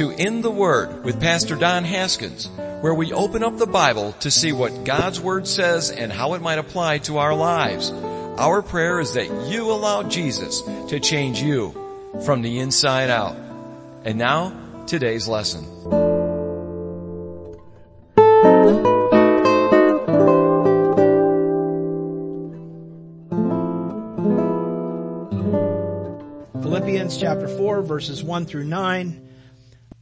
[0.00, 2.48] to In the Word with Pastor Don Haskins,
[2.80, 6.40] where we open up the Bible to see what God's Word says and how it
[6.40, 7.90] might apply to our lives.
[7.90, 11.74] Our prayer is that you allow Jesus to change you
[12.24, 13.36] from the inside out.
[14.02, 15.66] And now, today's lesson.
[26.62, 29.26] Philippians chapter 4 verses 1 through 9.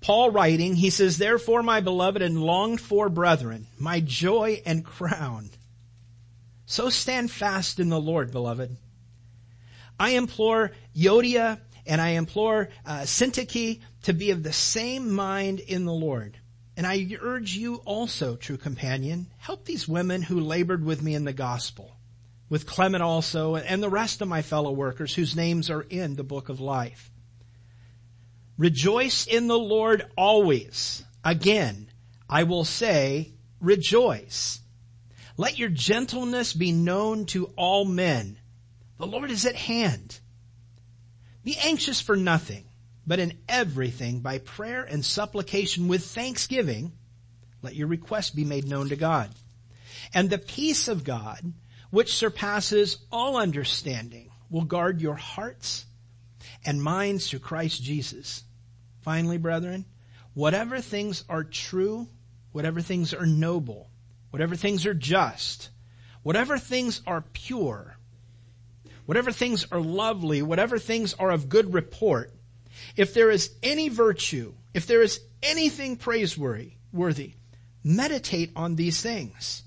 [0.00, 5.50] Paul writing, he says, Therefore my beloved and longed for brethren, my joy and crown.
[6.66, 8.76] So stand fast in the Lord, beloved.
[9.98, 15.86] I implore Euodia and I implore uh, Syntyche to be of the same mind in
[15.86, 16.38] the Lord.
[16.76, 21.24] And I urge you also, true companion, help these women who labored with me in
[21.24, 21.96] the gospel,
[22.48, 26.22] with Clement also, and the rest of my fellow workers whose names are in the
[26.22, 27.10] book of life.
[28.58, 31.04] Rejoice in the Lord always.
[31.24, 31.90] Again,
[32.28, 34.60] I will say, rejoice.
[35.36, 38.38] Let your gentleness be known to all men.
[38.98, 40.18] The Lord is at hand.
[41.44, 42.64] Be anxious for nothing,
[43.06, 46.92] but in everything by prayer and supplication with thanksgiving,
[47.62, 49.30] let your requests be made known to God.
[50.12, 51.52] And the peace of God,
[51.90, 55.86] which surpasses all understanding, will guard your hearts
[56.64, 58.42] and minds through Christ Jesus.
[59.08, 59.86] Finally, brethren,
[60.34, 62.06] whatever things are true,
[62.52, 63.88] whatever things are noble,
[64.28, 65.70] whatever things are just,
[66.22, 67.96] whatever things are pure,
[69.06, 72.34] whatever things are lovely, whatever things are of good report,
[72.96, 77.32] if there is any virtue, if there is anything praiseworthy, worthy,
[77.82, 79.62] meditate on these things.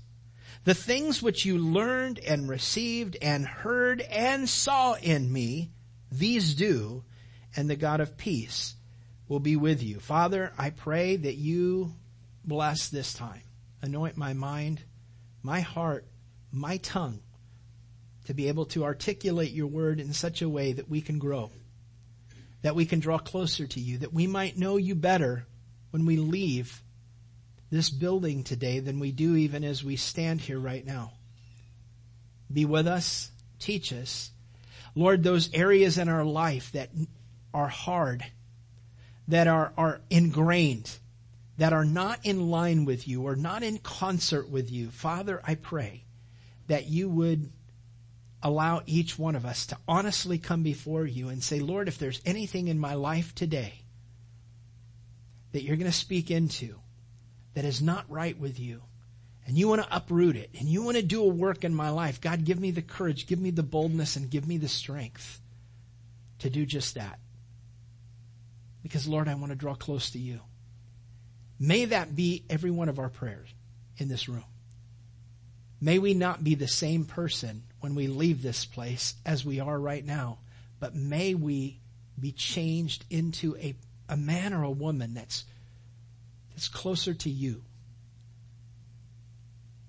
[0.62, 5.72] The things which you learned and received and heard and saw in me,
[6.12, 7.02] these do,
[7.56, 8.76] and the God of peace
[9.32, 9.98] will be with you.
[9.98, 11.94] Father, I pray that you
[12.44, 13.40] bless this time.
[13.80, 14.82] Anoint my mind,
[15.42, 16.04] my heart,
[16.52, 17.20] my tongue
[18.26, 21.50] to be able to articulate your word in such a way that we can grow,
[22.60, 25.46] that we can draw closer to you, that we might know you better
[25.92, 26.82] when we leave
[27.70, 31.10] this building today than we do even as we stand here right now.
[32.52, 34.30] Be with us, teach us.
[34.94, 36.90] Lord, those areas in our life that
[37.54, 38.26] are hard,
[39.32, 40.98] that are, are ingrained,
[41.56, 44.90] that are not in line with you or not in concert with you.
[44.90, 46.04] Father, I pray
[46.66, 47.50] that you would
[48.42, 52.20] allow each one of us to honestly come before you and say, Lord, if there's
[52.26, 53.72] anything in my life today
[55.52, 56.78] that you're going to speak into
[57.54, 58.82] that is not right with you,
[59.46, 61.88] and you want to uproot it, and you want to do a work in my
[61.88, 65.40] life, God, give me the courage, give me the boldness, and give me the strength
[66.40, 67.18] to do just that.
[68.92, 70.40] Because Lord, I want to draw close to you.
[71.58, 73.48] May that be every one of our prayers
[73.96, 74.44] in this room.
[75.80, 79.78] May we not be the same person when we leave this place as we are
[79.78, 80.40] right now,
[80.78, 81.80] but may we
[82.20, 83.74] be changed into a,
[84.10, 85.46] a man or a woman that's,
[86.50, 87.64] that's closer to you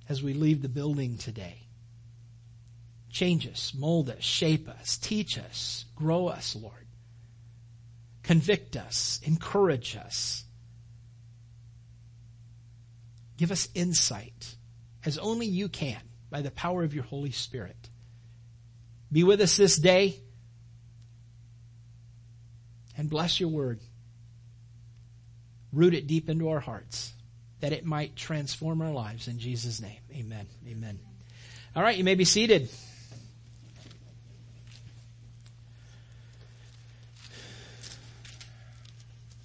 [0.08, 1.68] as we leave the building today.
[3.12, 6.83] Change us, mold us, shape us, teach us, grow us, Lord
[8.24, 10.44] convict us, encourage us.
[13.38, 14.56] Give us insight
[15.06, 17.90] as only you can by the power of your Holy Spirit.
[19.12, 20.16] Be with us this day
[22.98, 23.80] and bless your word.
[25.72, 27.14] Root it deep into our hearts
[27.60, 30.00] that it might transform our lives in Jesus' name.
[30.14, 30.48] Amen.
[30.68, 31.00] Amen.
[31.76, 32.70] All right, you may be seated.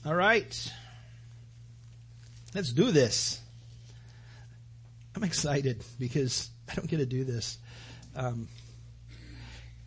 [0.08, 0.72] All right.
[2.54, 3.42] Let's do this.
[5.14, 7.58] I'm excited because I don't get to do this.
[8.16, 8.48] Um,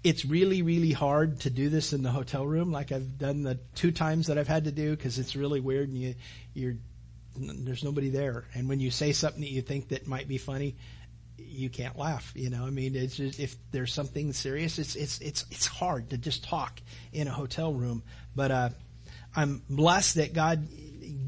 [0.04, 3.58] it's really, really hard to do this in the hotel room, like I've done the
[3.74, 6.14] two times that I've had to do, because it's really weird and you,
[6.54, 6.76] you're,
[7.36, 8.46] there's nobody there.
[8.54, 10.76] And when you say something that you think that might be funny,
[11.40, 12.32] you can't laugh.
[12.36, 16.12] You know, I mean, it's just, if there's something serious, it's it's it's it's hard
[16.12, 16.80] to just talk
[17.12, 18.04] in a hotel room.
[18.36, 18.70] But uh,
[19.36, 20.68] I'm blessed that God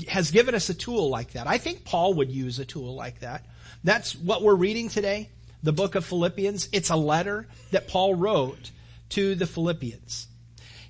[0.08, 1.48] has given us a tool like that.
[1.48, 3.46] I think Paul would use a tool like that.
[3.84, 5.30] That's what we're reading today,
[5.62, 6.70] the book of Philippians.
[6.72, 8.72] It's a letter that Paul wrote
[9.10, 10.28] to the Philippians.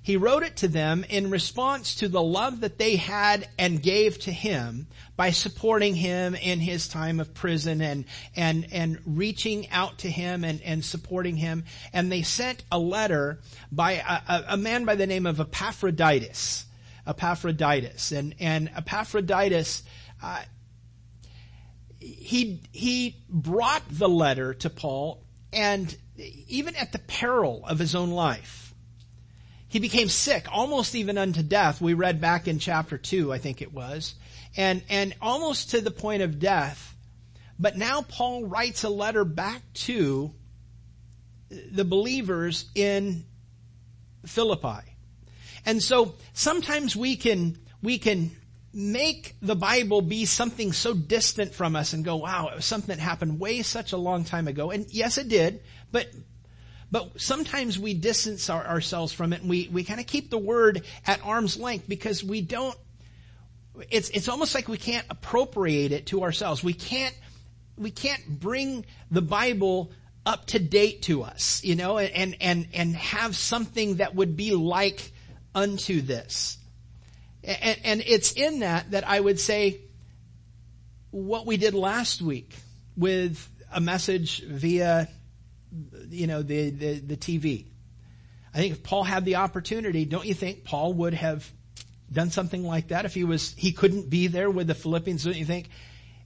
[0.02, 4.18] He wrote it to them in response to the love that they had and gave
[4.20, 4.86] to him
[5.16, 8.04] by supporting him in his time of prison and,
[8.36, 11.64] and, and reaching out to him and, and supporting him.
[11.92, 13.40] And they sent a letter
[13.72, 16.66] by a, a man by the name of Epaphroditus
[17.06, 18.12] Epaphroditus.
[18.12, 19.82] And, and Epaphroditus,
[20.22, 20.42] uh,
[21.98, 25.96] he, he brought the letter to Paul and
[26.48, 28.74] even at the peril of his own life.
[29.68, 31.80] He became sick, almost even unto death.
[31.80, 34.14] We read back in chapter two, I think it was.
[34.56, 36.96] And, and almost to the point of death.
[37.58, 40.32] But now Paul writes a letter back to
[41.48, 43.24] the believers in
[44.24, 44.93] Philippi.
[45.66, 48.30] And so sometimes we can, we can
[48.72, 52.94] make the Bible be something so distant from us and go, wow, it was something
[52.94, 54.70] that happened way such a long time ago.
[54.70, 55.62] And yes, it did,
[55.92, 56.08] but,
[56.90, 60.38] but sometimes we distance our, ourselves from it and we, we kind of keep the
[60.38, 62.76] word at arm's length because we don't,
[63.90, 66.62] it's, it's almost like we can't appropriate it to ourselves.
[66.62, 67.16] We can't,
[67.76, 69.92] we can't bring the Bible
[70.26, 74.52] up to date to us, you know, and, and, and have something that would be
[74.52, 75.12] like
[75.54, 76.58] unto this.
[77.42, 79.80] And, and it's in that that I would say
[81.10, 82.54] what we did last week
[82.96, 85.08] with a message via,
[86.08, 87.66] you know, the, the, the TV.
[88.52, 91.50] I think if Paul had the opportunity, don't you think Paul would have
[92.10, 95.24] done something like that if he was, he couldn't be there with the Philippians?
[95.24, 95.68] Don't you think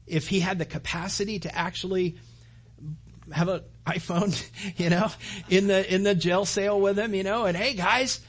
[0.06, 2.18] if he had the capacity to actually
[3.32, 4.42] have an iPhone,
[4.78, 5.10] you know,
[5.48, 8.20] in the, in the jail cell with him, you know, and hey guys,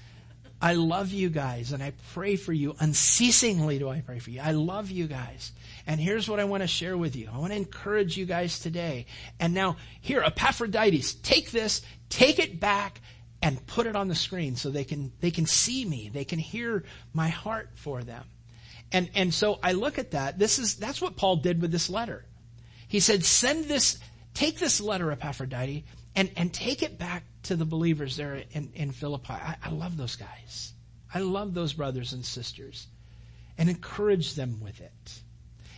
[0.61, 2.75] I love you guys and I pray for you.
[2.79, 4.41] Unceasingly do I pray for you.
[4.41, 5.53] I love you guys.
[5.87, 7.29] And here's what I want to share with you.
[7.33, 9.05] I want to encourage you guys today.
[9.39, 12.99] And now here, Epaphroditus, take this, take it back
[13.41, 16.09] and put it on the screen so they can, they can see me.
[16.13, 16.83] They can hear
[17.13, 18.25] my heart for them.
[18.91, 20.37] And, and so I look at that.
[20.37, 22.25] This is, that's what Paul did with this letter.
[22.87, 23.99] He said, send this,
[24.33, 25.83] take this letter, Epaphroditus,
[26.15, 29.33] and, and take it back to the believers there in, in Philippi.
[29.33, 30.73] I, I love those guys.
[31.13, 32.87] I love those brothers and sisters
[33.57, 35.21] and encourage them with it.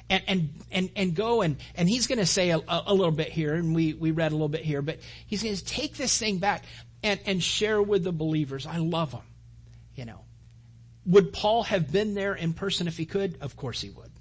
[0.09, 3.29] And, and, and, and go and, and he's going to say a, a, little bit
[3.29, 6.17] here, and we, we read a little bit here, but he's going to take this
[6.17, 6.65] thing back
[7.01, 8.65] and, and share with the believers.
[8.67, 9.21] I love them.
[9.95, 10.19] You know,
[11.05, 13.37] would Paul have been there in person if he could?
[13.41, 14.11] Of course he would.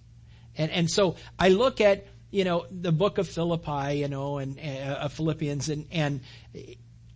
[0.56, 4.58] And, and so I look at, you know, the book of Philippi, you know, and
[4.60, 6.20] uh, Philippians, and and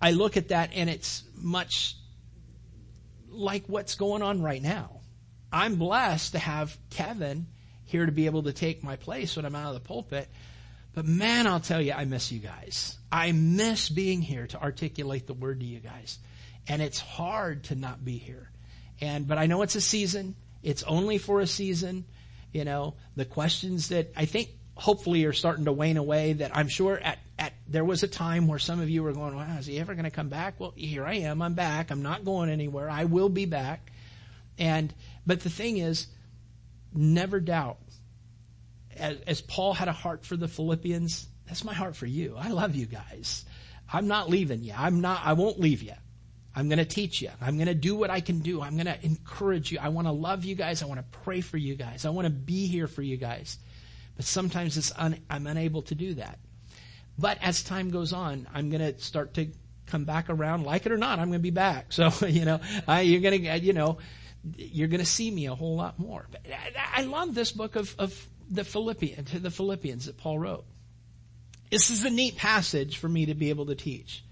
[0.00, 1.96] I look at that, and it's much
[3.28, 5.00] like what's going on right now.
[5.52, 7.46] I'm blessed to have Kevin
[7.84, 10.28] here to be able to take my place when I'm out of the pulpit.
[10.94, 12.96] But man, I'll tell you, I miss you guys.
[13.10, 16.18] I miss being here to articulate the word to you guys.
[16.68, 18.50] And it's hard to not be here.
[19.00, 20.36] And, but I know it's a season.
[20.62, 22.04] It's only for a season.
[22.52, 26.68] You know, the questions that I think hopefully are starting to wane away that I'm
[26.68, 27.18] sure at,
[27.66, 30.04] there was a time where some of you were going, wow, is he ever going
[30.04, 30.60] to come back?
[30.60, 31.40] Well, here I am.
[31.40, 31.90] I'm back.
[31.90, 32.90] I'm not going anywhere.
[32.90, 33.90] I will be back.
[34.58, 34.92] And,
[35.26, 36.06] but the thing is,
[36.92, 37.78] never doubt.
[38.96, 42.36] As, as Paul had a heart for the Philippians, that's my heart for you.
[42.38, 43.44] I love you guys.
[43.92, 44.74] I'm not leaving you.
[44.76, 45.94] I'm not, I won't leave you.
[46.56, 47.30] I'm going to teach you.
[47.40, 48.62] I'm going to do what I can do.
[48.62, 49.78] I'm going to encourage you.
[49.80, 50.82] I want to love you guys.
[50.82, 52.04] I want to pray for you guys.
[52.04, 53.58] I want to be here for you guys.
[54.16, 56.38] But sometimes it's un, I'm unable to do that.
[57.18, 59.48] But as time goes on, I'm going to start to
[59.86, 61.18] come back around, like it or not.
[61.18, 61.86] I'm going to be back.
[61.92, 63.98] So you know, I, you're going to you know,
[64.56, 66.26] you're going to see me a whole lot more.
[66.30, 70.64] But I, I love this book of of the Philippians the Philippians that Paul wrote.
[71.70, 74.24] This is a neat passage for me to be able to teach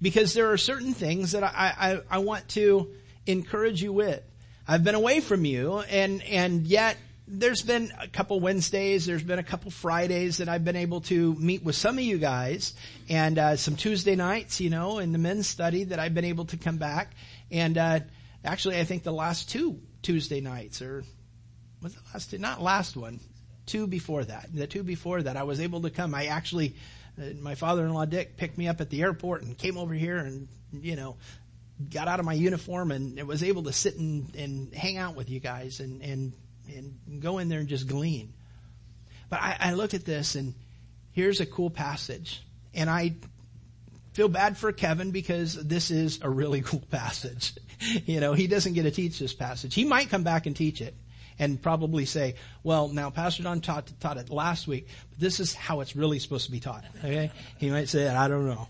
[0.00, 2.90] because there are certain things that I, I, I want to
[3.26, 4.22] encourage you with.
[4.66, 6.96] I've been away from you and, and yet
[7.30, 11.34] there's been a couple Wednesdays, there's been a couple Fridays that I've been able to
[11.36, 12.74] meet with some of you guys,
[13.08, 16.46] and uh, some Tuesday nights, you know, in the men's study that I've been able
[16.46, 17.12] to come back.
[17.50, 18.00] And uh,
[18.44, 21.04] actually, I think the last two Tuesday nights, or
[21.80, 22.38] was the last two?
[22.38, 23.20] Not last one,
[23.64, 24.48] two before that.
[24.52, 26.14] The two before that, I was able to come.
[26.14, 26.74] I actually,
[27.16, 30.48] uh, my father-in-law Dick picked me up at the airport and came over here and
[30.72, 31.16] you know
[31.92, 35.30] got out of my uniform and was able to sit and, and hang out with
[35.30, 36.32] you guys and, and
[36.74, 38.32] and go in there and just glean.
[39.28, 40.54] But I, I at this and
[41.12, 42.42] here's a cool passage.
[42.74, 43.14] And I
[44.12, 47.54] feel bad for Kevin because this is a really cool passage.
[48.06, 49.74] you know, he doesn't get to teach this passage.
[49.74, 50.94] He might come back and teach it
[51.38, 55.54] and probably say, well, now Pastor Don taught, taught it last week, but this is
[55.54, 56.84] how it's really supposed to be taught.
[56.98, 57.30] Okay?
[57.56, 58.68] He might say, I don't know.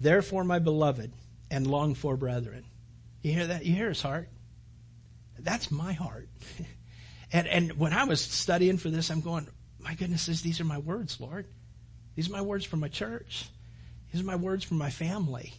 [0.00, 1.12] Therefore, my beloved
[1.50, 2.64] and longed for brethren.
[3.22, 3.64] You hear that?
[3.64, 4.28] You hear his heart?
[5.38, 6.28] That's my heart.
[7.32, 9.48] and, and when I was studying for this, I'm going,
[9.78, 11.46] my goodness, these are my words, Lord.
[12.14, 13.46] These are my words from my church.
[14.12, 15.52] These are my words from my family.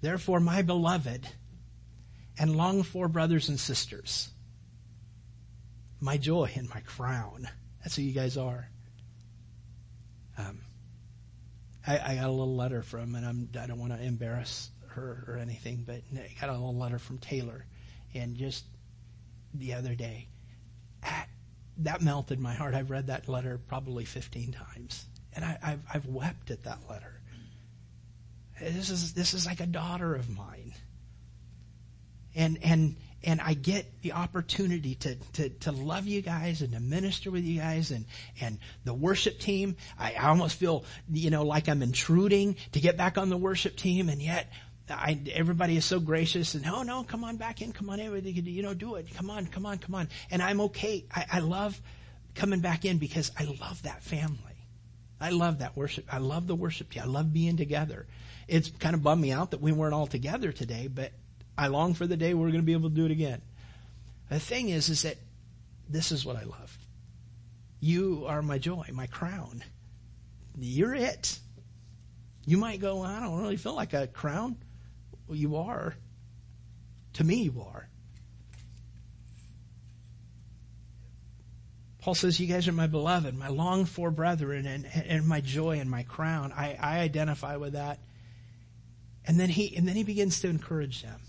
[0.00, 1.26] Therefore, my beloved.
[2.38, 4.30] and longed for brothers and sisters.
[6.00, 7.48] My joy and my crown.
[7.82, 8.68] That's who you guys are.
[10.38, 10.60] Um,
[11.86, 15.24] I, I, got a little letter from, and I'm, I don't want to embarrass her
[15.28, 17.66] or anything, but I got a little letter from Taylor,
[18.14, 18.64] and just
[19.54, 20.28] the other day,
[21.04, 21.26] ah,
[21.78, 22.74] that melted my heart.
[22.74, 27.20] I've read that letter probably 15 times, and I, have I've wept at that letter.
[28.60, 30.74] This is this is like a daughter of mine,
[32.34, 36.80] and and and I get the opportunity to, to, to love you guys and to
[36.80, 38.06] minister with you guys and,
[38.40, 39.76] and the worship team.
[39.98, 43.76] I, I almost feel, you know, like I'm intruding to get back on the worship
[43.76, 44.50] team and yet
[44.90, 48.24] I, everybody is so gracious and, oh no, come on back in, come on in,
[48.24, 49.14] you know, do it.
[49.14, 50.08] Come on, come on, come on.
[50.30, 51.04] And I'm okay.
[51.14, 51.80] I, I love
[52.34, 54.38] coming back in because I love that family.
[55.20, 56.06] I love that worship.
[56.12, 57.02] I love the worship team.
[57.02, 58.06] I love being together.
[58.48, 61.12] It's kind of bummed me out that we weren't all together today, but
[61.58, 63.42] I long for the day we're going to be able to do it again.
[64.30, 65.16] The thing is, is that
[65.88, 66.78] this is what I love.
[67.80, 69.62] You are my joy, my crown.
[70.58, 71.38] You're it.
[72.46, 74.56] You might go, I don't really feel like a crown.
[75.30, 75.94] Well, you are.
[77.12, 77.88] To me, you are.
[82.00, 85.78] Paul says, You guys are my beloved, my longed for brethren, and, and my joy
[85.78, 86.52] and my crown.
[86.52, 88.00] I, I identify with that.
[89.24, 91.20] And then he and then he begins to encourage them.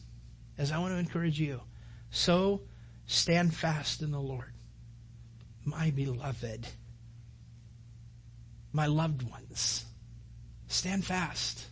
[0.58, 1.62] As I want to encourage you.
[2.10, 2.62] So
[3.06, 4.52] stand fast in the Lord.
[5.64, 6.66] My beloved.
[8.74, 9.86] My loved ones.
[10.70, 11.68] Stand fast.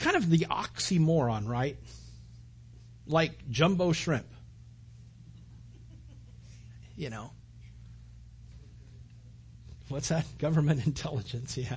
[0.00, 1.76] Kind of the oxymoron, right?
[3.06, 4.26] Like jumbo shrimp.
[6.96, 7.30] You know.
[9.88, 10.26] What's that?
[10.38, 11.76] Government intelligence, yeah.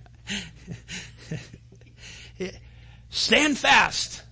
[3.10, 4.24] Stand fast.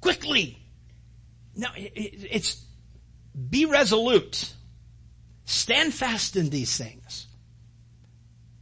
[0.00, 0.58] Quickly.
[1.56, 2.64] No, it's
[3.48, 4.52] be resolute.
[5.44, 7.26] Stand fast in these things.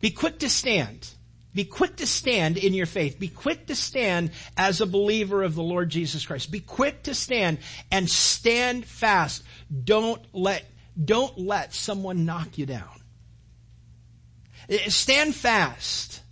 [0.00, 1.09] Be quick to stand.
[1.54, 3.18] Be quick to stand in your faith.
[3.18, 6.50] Be quick to stand as a believer of the Lord Jesus Christ.
[6.50, 7.59] Be quick to stand
[7.90, 9.42] and stand fast.
[9.85, 10.64] Don't let,
[11.02, 12.88] don't let someone knock you down.
[14.71, 16.23] Eh, stand fast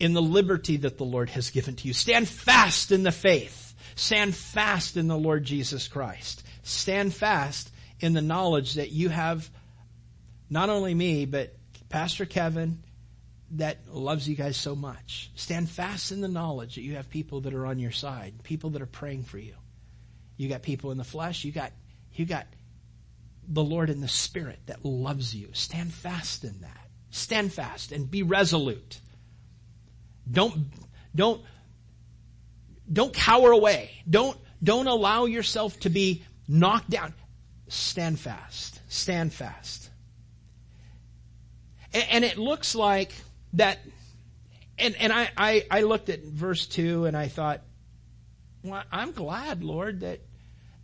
[0.00, 1.92] in the liberty that the Lord has given to you.
[1.92, 3.74] Stand fast in the faith.
[3.96, 6.42] Stand fast in the Lord Jesus Christ.
[6.62, 7.70] Stand fast
[8.00, 9.50] in the knowledge that you have
[10.48, 11.54] not only me, but
[11.88, 12.82] Pastor Kevin
[13.58, 15.30] that loves you guys so much.
[15.34, 18.70] Stand fast in the knowledge that you have people that are on your side, people
[18.70, 19.54] that are praying for you.
[20.36, 21.72] You got people in the flesh, you got
[22.12, 22.46] you got
[23.48, 25.50] the Lord in the spirit that loves you.
[25.52, 26.88] Stand fast in that.
[27.10, 29.00] Stand fast and be resolute.
[30.30, 30.66] Don't
[31.14, 31.42] don't
[32.92, 33.90] don't cower away.
[34.08, 37.14] Don't don't allow yourself to be knocked down.
[37.68, 38.80] Stand fast.
[38.88, 39.90] Stand fast.
[41.92, 43.12] And, it looks like
[43.56, 43.78] that,
[44.78, 47.62] and, and I, I, I looked at verse 2 and I thought,
[48.62, 50.20] well, I'm glad, Lord, that,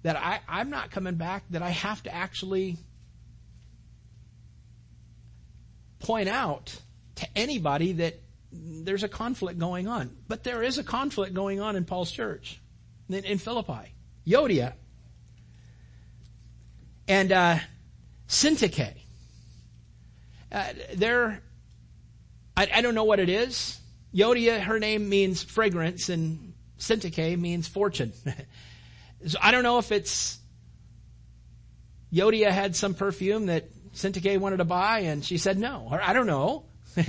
[0.02, 2.76] that I, I'm not coming back, that I have to actually
[6.00, 6.76] point out
[7.16, 8.20] to anybody that
[8.52, 10.14] there's a conflict going on.
[10.28, 12.60] But there is a conflict going on in Paul's church,
[13.08, 13.94] in, in Philippi.
[14.26, 14.74] Euodia
[17.08, 17.58] and uh,
[18.28, 18.94] Syntyche.
[20.50, 20.64] Uh,
[20.94, 21.42] they're
[22.62, 23.80] I, I don't know what it is.
[24.14, 28.12] Yodia, her name means fragrance, and Syntyche means fortune.
[29.26, 30.38] so I don't know if it's
[32.12, 35.88] Yodia had some perfume that Syntyche wanted to buy, and she said no.
[35.90, 36.66] Or I don't know.
[36.96, 37.08] it's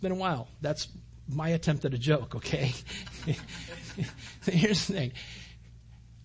[0.00, 0.48] been a while.
[0.60, 0.88] That's
[1.28, 2.72] my attempt at a joke, okay?
[4.46, 5.12] Here's the thing.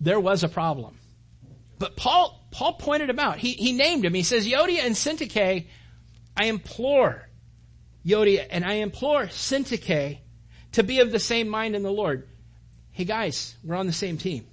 [0.00, 0.96] There was a problem.
[1.78, 3.38] But Paul, Paul pointed him out.
[3.38, 4.14] He, he named him.
[4.14, 5.66] He says, Yodia and Syntyche
[6.38, 7.28] I implore
[8.06, 10.18] Euodia and I implore Syntyche
[10.72, 12.28] to be of the same mind in the Lord.
[12.92, 14.46] Hey guys, we're on the same team.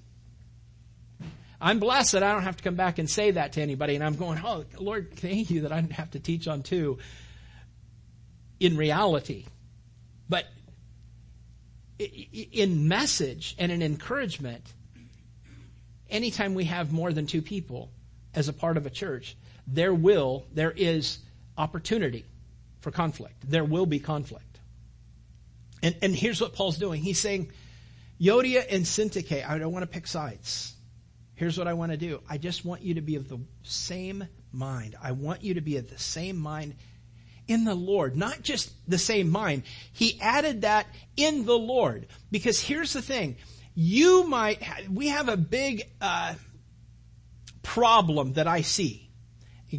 [1.61, 4.03] I'm blessed that I don't have to come back and say that to anybody and
[4.03, 6.97] I'm going, oh Lord, thank you that I don't have to teach on two
[8.59, 9.45] in reality.
[10.27, 10.45] But
[11.99, 14.73] in message and in encouragement,
[16.09, 17.91] anytime we have more than two people
[18.33, 19.37] as a part of a church,
[19.67, 21.19] there will, there is
[21.57, 22.25] opportunity
[22.79, 23.49] for conflict.
[23.49, 24.59] There will be conflict.
[25.81, 27.01] And, and here's what Paul's doing.
[27.01, 27.51] He's saying,
[28.19, 30.73] Euodia and Syntyche, I don't want to pick sides.
[31.35, 32.21] Here's what I want to do.
[32.29, 34.95] I just want you to be of the same mind.
[35.01, 36.75] I want you to be of the same mind
[37.47, 39.63] in the Lord, not just the same mind.
[39.91, 42.07] He added that in the Lord.
[42.31, 43.35] Because here's the thing.
[43.75, 46.35] You might, we have a big, uh,
[47.61, 49.04] problem that I see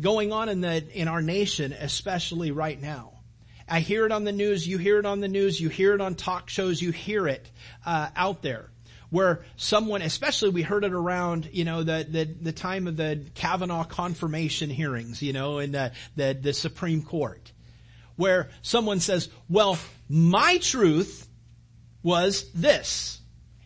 [0.00, 3.12] going on in the, in our nation, especially right now.
[3.68, 6.00] I hear it on the news, you hear it on the news, you hear it
[6.00, 7.50] on talk shows, you hear it,
[7.84, 8.70] uh, out there
[9.10, 13.24] where someone, especially we heard it around, you know, the, the, the time of the
[13.34, 17.52] Kavanaugh confirmation hearings, you know, in the, the, the Supreme Court,
[18.16, 19.78] where someone says, well,
[20.08, 21.28] my truth
[22.02, 23.20] was this.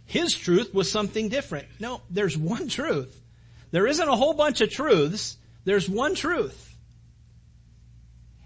[0.07, 1.69] His truth was something different.
[1.79, 3.21] No, there's one truth.
[3.71, 5.37] There isn't a whole bunch of truths.
[5.65, 6.67] There's one truth.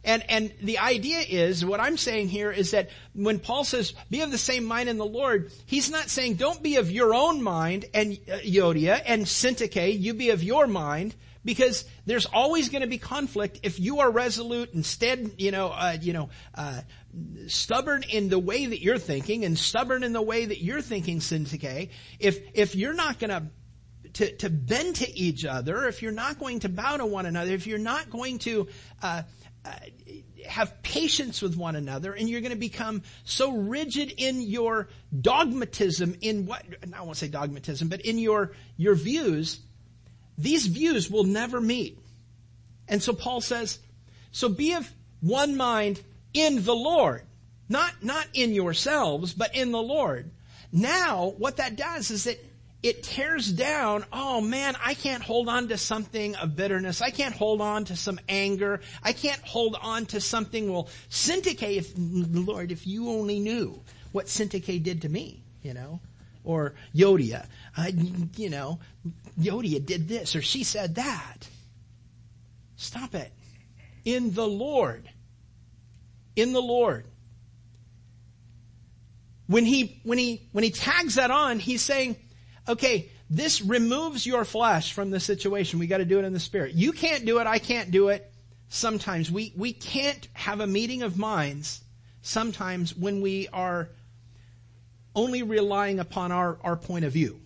[0.05, 4.21] And, and the idea is, what I'm saying here is that when Paul says, be
[4.21, 7.43] of the same mind in the Lord, he's not saying don't be of your own
[7.43, 12.83] mind and uh, Euodia and Syntyche, you be of your mind, because there's always going
[12.83, 16.81] to be conflict if you are resolute instead, you know, uh, you know, uh,
[17.47, 21.21] stubborn in the way that you're thinking and stubborn in the way that you're thinking,
[21.21, 21.91] Syntyche.
[22.19, 23.45] If, if you're not going to
[24.15, 27.53] to, to bend to each other, if you're not going to bow to one another,
[27.53, 28.69] if you're not going to
[29.03, 29.23] uh,
[29.65, 29.73] uh,
[30.47, 36.17] have patience with one another, and you're going to become so rigid in your dogmatism,
[36.21, 39.61] in what I won't say dogmatism, but in your your views,
[40.39, 41.99] these views will never meet.
[42.89, 43.79] And so Paul says,
[44.31, 46.01] so be of one mind
[46.35, 47.23] in the Lord,
[47.69, 50.31] not not in yourselves, but in the Lord.
[50.71, 52.39] Now, what that does is that
[52.85, 57.01] it tears down, oh man, I can't hold on to something of bitterness.
[57.01, 58.83] I can't hold on to some anger.
[59.03, 63.81] I can't hold on to something, well, Syntyche, if, Lord, if you only knew
[64.13, 66.01] what Syntyche did to me, you know?
[66.45, 67.91] Or Yodia, uh,
[68.37, 68.81] you know,
[69.41, 71.49] Yodia did this or she said that.
[72.77, 73.33] Stop it.
[74.05, 75.09] In the Lord.
[76.37, 77.07] In the Lord.
[79.47, 82.17] When he, when he, when he tags that on, he's saying,
[82.69, 85.79] okay, this removes your flesh from the situation.
[85.79, 86.75] We got to do it in the spirit.
[86.75, 87.47] You can't do it.
[87.47, 88.31] I can't do it.
[88.69, 91.81] Sometimes we, we can't have a meeting of minds
[92.23, 93.91] sometimes when we are
[95.15, 97.41] only relying upon our, our point of view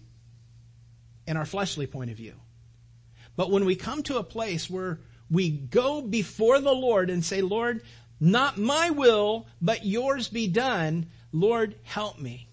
[1.27, 2.35] and our fleshly point of view.
[3.37, 5.01] But when we come to a place where
[5.31, 7.83] we go before the Lord and say, Lord,
[8.21, 12.49] not my will, but yours be done, Lord, help me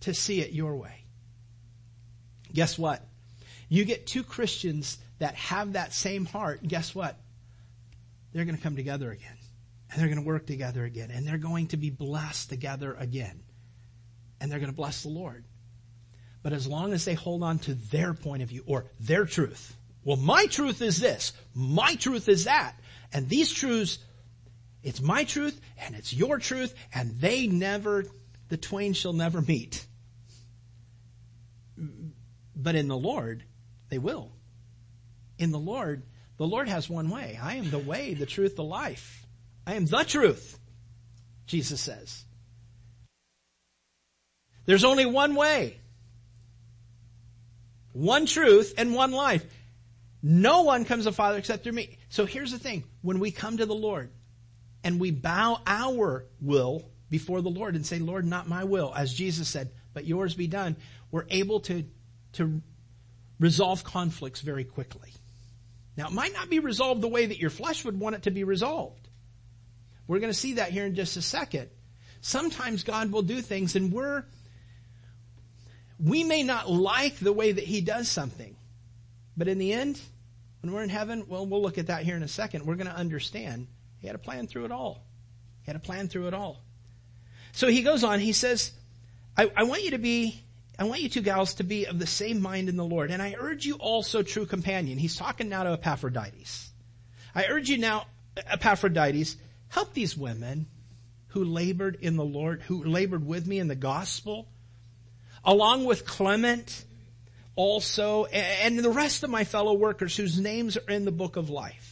[0.00, 0.99] to see it your way.
[2.52, 3.04] Guess what?
[3.68, 7.16] You get two Christians that have that same heart, guess what?
[8.32, 9.36] They're going to come together again.
[9.90, 11.10] And they're going to work together again.
[11.10, 13.42] And they're going to be blessed together again.
[14.40, 15.44] And they're going to bless the Lord.
[16.42, 19.76] But as long as they hold on to their point of view or their truth,
[20.04, 22.74] well, my truth is this, my truth is that,
[23.12, 23.98] and these truths,
[24.82, 28.06] it's my truth and it's your truth, and they never,
[28.48, 29.84] the twain shall never meet.
[32.62, 33.42] But in the Lord,
[33.88, 34.32] they will.
[35.38, 36.02] In the Lord,
[36.36, 37.38] the Lord has one way.
[37.40, 39.26] I am the way, the truth, the life.
[39.66, 40.58] I am the truth,
[41.46, 42.24] Jesus says.
[44.66, 45.80] There's only one way.
[47.92, 49.44] One truth and one life.
[50.22, 51.98] No one comes to Father except through me.
[52.10, 52.84] So here's the thing.
[53.00, 54.10] When we come to the Lord
[54.84, 59.14] and we bow our will before the Lord and say, Lord, not my will, as
[59.14, 60.76] Jesus said, but yours be done,
[61.10, 61.84] we're able to
[62.34, 62.62] to
[63.38, 65.12] resolve conflicts very quickly.
[65.96, 68.30] Now, it might not be resolved the way that your flesh would want it to
[68.30, 69.08] be resolved.
[70.06, 71.68] We're going to see that here in just a second.
[72.20, 74.24] Sometimes God will do things and we're,
[75.98, 78.56] we may not like the way that He does something.
[79.36, 80.00] But in the end,
[80.60, 82.66] when we're in heaven, well, we'll look at that here in a second.
[82.66, 85.06] We're going to understand He had a plan through it all.
[85.62, 86.62] He had a plan through it all.
[87.52, 88.72] So he goes on, he says,
[89.36, 90.40] I, I want you to be
[90.80, 93.10] I want you two gals to be of the same mind in the Lord.
[93.10, 94.96] And I urge you also, true companion.
[94.96, 96.70] He's talking now to Epaphroditus.
[97.34, 99.36] I urge you now, Epaphroditus,
[99.68, 100.66] help these women
[101.28, 104.48] who labored in the Lord, who labored with me in the gospel,
[105.44, 106.86] along with Clement
[107.56, 111.50] also, and the rest of my fellow workers whose names are in the book of
[111.50, 111.89] life.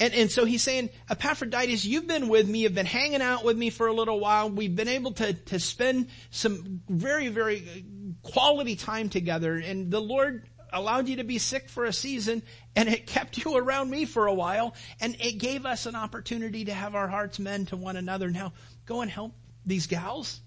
[0.00, 3.58] And, and so he's saying, Epaphroditus, you've been with me, you've been hanging out with
[3.58, 4.48] me for a little while.
[4.48, 7.84] We've been able to, to spend some very, very
[8.22, 9.56] quality time together.
[9.56, 12.42] And the Lord allowed you to be sick for a season
[12.74, 16.64] and it kept you around me for a while and it gave us an opportunity
[16.64, 18.30] to have our hearts mend to one another.
[18.30, 18.54] Now
[18.86, 19.34] go and help
[19.66, 20.40] these gals.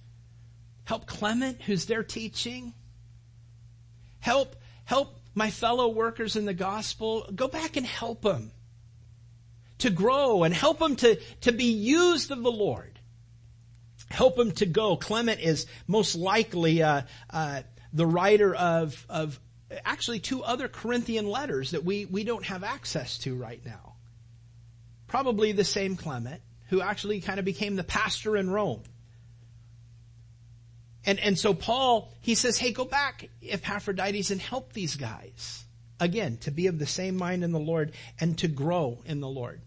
[0.85, 2.73] Help Clement who's there teaching.
[4.19, 7.29] Help, help my fellow workers in the gospel.
[7.35, 8.51] Go back and help them
[9.83, 12.99] to grow and help them to, to be used of the Lord.
[14.09, 14.95] Help them to go.
[14.95, 19.39] Clement is most likely uh, uh, the writer of, of
[19.85, 23.95] actually two other Corinthian letters that we, we don't have access to right now.
[25.07, 28.83] Probably the same Clement who actually kind of became the pastor in Rome.
[31.05, 35.65] And, and so Paul, he says, hey, go back, Epaphroditus, and help these guys.
[35.99, 39.27] Again, to be of the same mind in the Lord and to grow in the
[39.27, 39.61] Lord.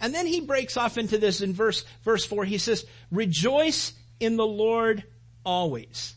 [0.00, 2.44] And then he breaks off into this in verse, verse four.
[2.44, 5.04] He says, rejoice in the Lord
[5.44, 6.14] always.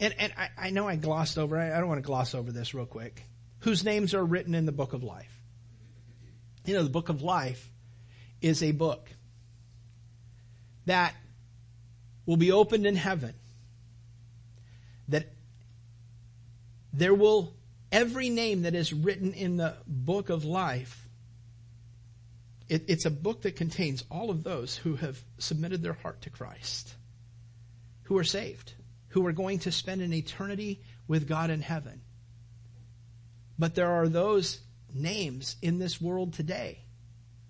[0.00, 2.50] And, and I, I know I glossed over, I, I don't want to gloss over
[2.50, 3.22] this real quick.
[3.60, 5.42] Whose names are written in the book of life.
[6.64, 7.70] You know, the book of life
[8.40, 9.08] is a book
[10.86, 11.14] that
[12.26, 13.34] will be opened in heaven
[15.08, 15.32] that
[16.92, 17.54] there will,
[17.92, 21.08] every name that is written in the book of life,
[22.70, 26.30] it, it's a book that contains all of those who have submitted their heart to
[26.30, 26.94] Christ,
[28.04, 28.74] who are saved,
[29.08, 32.00] who are going to spend an eternity with God in heaven.
[33.58, 34.60] But there are those
[34.94, 36.84] names in this world today.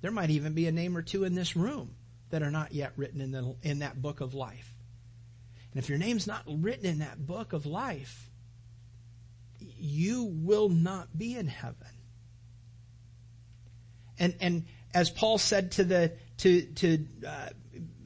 [0.00, 1.94] There might even be a name or two in this room
[2.30, 4.74] that are not yet written in, the, in that book of life.
[5.72, 8.30] And if your name's not written in that book of life,
[9.58, 11.88] you will not be in heaven.
[14.18, 17.48] And, and as Paul said to the, to, to, uh,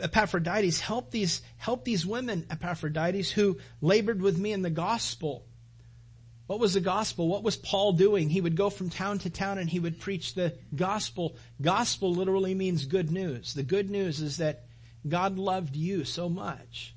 [0.01, 5.47] Epaphroditus, help these, help these women, Epaphroditus, who labored with me in the gospel.
[6.47, 7.29] What was the gospel?
[7.29, 8.29] What was Paul doing?
[8.29, 11.37] He would go from town to town and he would preach the gospel.
[11.61, 13.55] Gospel literally means good news.
[13.55, 14.65] The good news is that
[15.09, 16.95] God loved you so much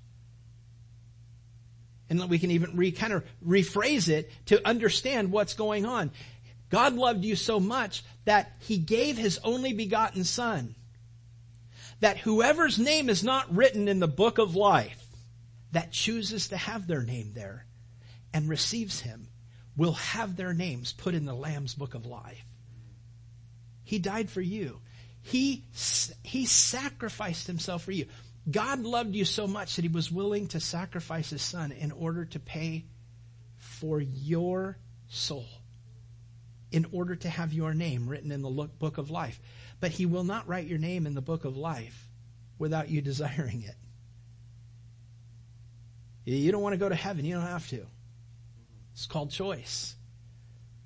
[2.09, 6.11] and we can even re, kind of rephrase it to understand what's going on.
[6.69, 10.75] God loved you so much that he gave his only begotten son.
[11.99, 15.03] That whoever's name is not written in the book of life
[15.71, 17.65] that chooses to have their name there
[18.33, 19.27] and receives him
[19.75, 22.45] will have their names put in the Lamb's book of life.
[23.83, 24.79] He died for you.
[25.21, 25.63] He,
[26.23, 28.07] he sacrificed himself for you.
[28.49, 32.25] God loved you so much that he was willing to sacrifice his son in order
[32.25, 32.85] to pay
[33.57, 34.77] for your
[35.09, 35.47] soul,
[36.71, 39.39] in order to have your name written in the book of life.
[39.79, 42.07] But he will not write your name in the book of life
[42.57, 43.75] without you desiring it.
[46.25, 47.85] You don't want to go to heaven, you don't have to.
[48.93, 49.95] It's called choice.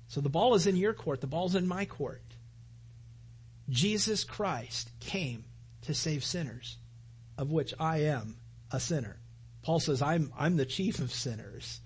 [0.06, 2.22] So the ball is in your court, the ball's in my court.
[3.68, 5.44] Jesus Christ came
[5.82, 6.76] to save sinners
[7.38, 8.36] of which I am
[8.70, 9.16] a sinner.
[9.62, 11.80] Paul says, I'm, I'm the chief of sinners.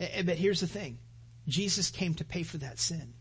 [0.00, 0.98] Eh, eh, but here's the thing.
[1.46, 3.14] Jesus came to pay for that sin.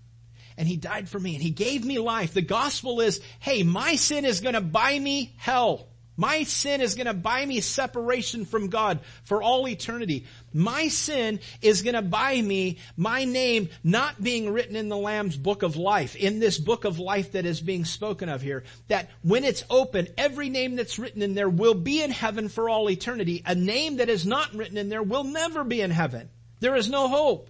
[0.58, 2.34] And he died for me and he gave me life.
[2.34, 5.88] The gospel is, hey, my sin is gonna buy me hell.
[6.16, 10.26] My sin is going to buy me separation from God for all eternity.
[10.54, 15.38] My sin is going to buy me my name not being written in the Lamb's
[15.38, 18.64] book of life, in this book of life that is being spoken of here.
[18.90, 22.70] That when it's open, every name that's written in there will be in heaven for
[22.70, 23.42] all eternity.
[23.46, 26.30] A name that is not written in there will never be in heaven.
[26.60, 27.50] There is no hope.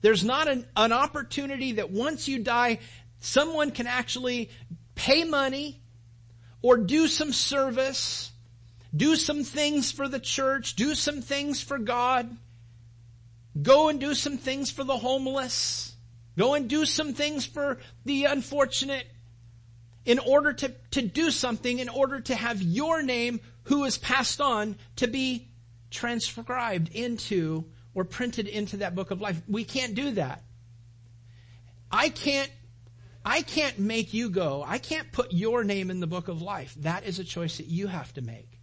[0.00, 2.78] There's not an, an opportunity that once you die,
[3.20, 4.50] someone can actually
[4.94, 5.80] pay money,
[6.62, 8.32] or do some service,
[8.94, 12.34] do some things for the church, do some things for God,
[13.60, 15.94] go and do some things for the homeless,
[16.36, 19.06] go and do some things for the unfortunate,
[20.04, 24.40] in order to, to do something, in order to have your name, who is passed
[24.40, 25.48] on, to be
[25.90, 27.64] transcribed into
[27.96, 29.40] or printed into that book of life.
[29.48, 30.44] We can't do that.
[31.90, 32.50] I can't
[33.24, 34.62] I can't make you go.
[34.64, 36.76] I can't put your name in the book of life.
[36.80, 38.60] That is a choice that you have to make.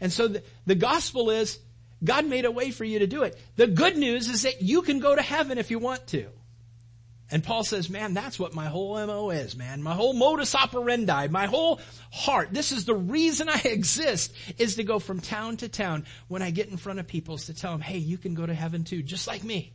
[0.00, 1.60] And so the, the gospel is
[2.02, 3.38] God made a way for you to do it.
[3.54, 6.26] The good news is that you can go to heaven if you want to.
[7.30, 9.82] And Paul says, man, that's what my whole MO is, man.
[9.82, 11.80] My whole modus operandi, my whole
[12.12, 12.50] heart.
[12.52, 16.50] This is the reason I exist is to go from town to town when I
[16.50, 18.84] get in front of people is to tell them, hey, you can go to heaven
[18.84, 19.72] too, just like me.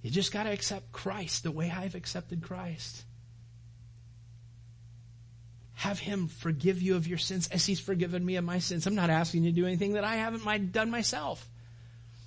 [0.00, 3.04] You just got to accept Christ the way I've accepted Christ.
[5.74, 8.86] Have Him forgive you of your sins as He's forgiven me of my sins.
[8.86, 11.48] I'm not asking you to do anything that I haven't done myself.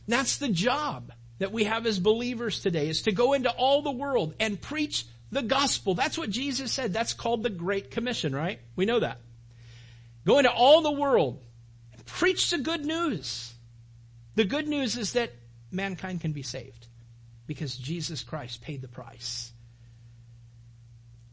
[0.08, 3.92] That's the job that we have as believers today is to go into all the
[3.92, 5.94] world and preach the gospel.
[5.94, 6.94] That's what Jesus said.
[6.94, 8.60] That's called the Great Commission, right?
[8.76, 9.20] We know that.
[10.26, 11.42] Go into all the world
[11.94, 13.54] and preach the good news.
[14.36, 15.34] The good news is that
[15.72, 16.88] mankind can be saved
[17.48, 19.52] because Jesus Christ paid the price.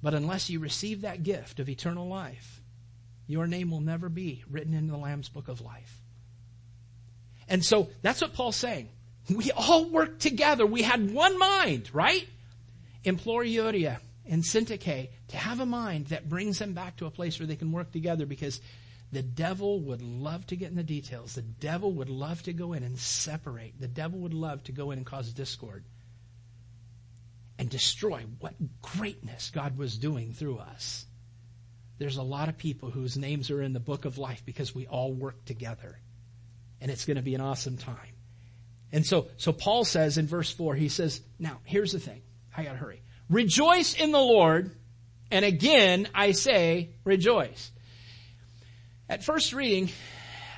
[0.02, 2.60] But unless you receive that gift of eternal life,
[3.26, 6.00] your name will never be written in the Lamb's book of life.
[7.48, 8.88] And so that's what Paul's saying.
[9.30, 10.66] We all work together.
[10.66, 12.26] We had one mind, right?
[13.04, 17.38] Implore Euodia and Syntyche to have a mind that brings them back to a place
[17.38, 18.60] where they can work together because
[19.12, 21.34] the devil would love to get in the details.
[21.34, 23.78] The devil would love to go in and separate.
[23.78, 25.84] The devil would love to go in and cause discord
[27.58, 31.06] and destroy what greatness God was doing through us.
[31.98, 34.86] There's a lot of people whose names are in the book of life because we
[34.86, 35.98] all work together.
[36.80, 38.11] And it's going to be an awesome time.
[38.92, 42.22] And so, so Paul says in verse 4, he says, now, here's the thing.
[42.54, 43.02] I gotta hurry.
[43.30, 44.76] Rejoice in the Lord.
[45.30, 47.72] And again, I say, rejoice.
[49.08, 49.90] At first reading,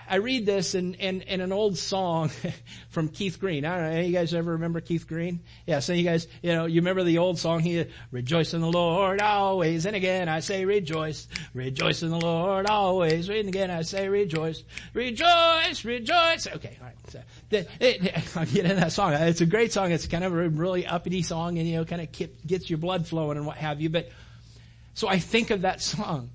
[0.08, 2.30] I read this in, in, in, an old song
[2.90, 3.64] from Keith Green.
[3.64, 5.40] I don't know, you guys ever remember Keith Green?
[5.66, 8.70] Yeah, so you guys, you know, you remember the old song, he, rejoice in the
[8.70, 13.82] Lord always, and again I say rejoice, rejoice in the Lord always, and again I
[13.82, 14.62] say rejoice,
[14.92, 16.46] rejoice, rejoice.
[16.46, 16.96] Okay, alright.
[17.08, 19.12] So, it, I'll get in that song.
[19.14, 19.92] It's a great song.
[19.92, 23.06] It's kind of a really uppity song and, you know, kind of gets your blood
[23.06, 24.10] flowing and what have you, but,
[24.94, 26.30] so I think of that song.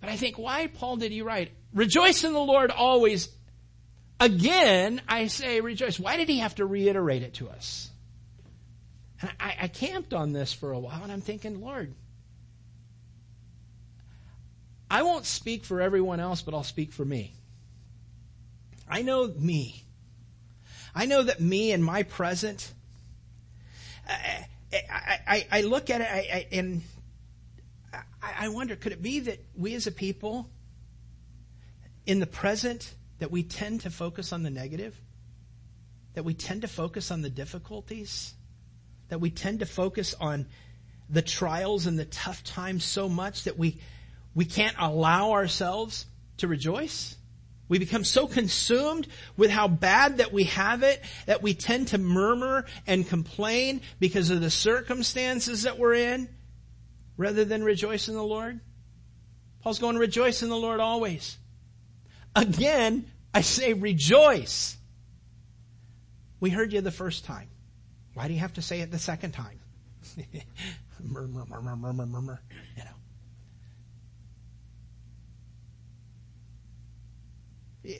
[0.00, 3.28] But I think, why, Paul, did he write, rejoice in the Lord always?
[4.18, 6.00] Again, I say rejoice.
[6.00, 7.90] Why did he have to reiterate it to us?
[9.20, 11.94] And I, I camped on this for a while and I'm thinking, Lord,
[14.90, 17.34] I won't speak for everyone else, but I'll speak for me.
[18.88, 19.84] I know me.
[20.94, 22.72] I know that me and my present,
[24.08, 26.82] I, I, I, look at it I, and
[28.22, 30.48] I wonder, could it be that we as a people,
[32.06, 34.98] in the present, that we tend to focus on the negative?
[36.14, 38.34] That we tend to focus on the difficulties?
[39.08, 40.46] That we tend to focus on
[41.08, 43.78] the trials and the tough times so much that we,
[44.34, 46.06] we can't allow ourselves
[46.38, 47.16] to rejoice?
[47.68, 51.98] We become so consumed with how bad that we have it that we tend to
[51.98, 56.28] murmur and complain because of the circumstances that we're in
[57.16, 58.60] rather than rejoice in the Lord?
[59.62, 61.36] Paul's going to rejoice in the Lord always.
[62.36, 64.76] Again, I say rejoice.
[66.38, 67.48] We heard you the first time.
[68.12, 69.58] Why do you have to say it the second time?
[71.00, 72.40] murmur, murmur, murmur, murmur,
[72.76, 72.82] you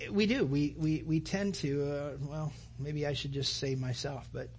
[0.05, 0.13] know.
[0.13, 0.45] We do.
[0.45, 4.51] We, we, we tend to, uh, well, maybe I should just say myself, but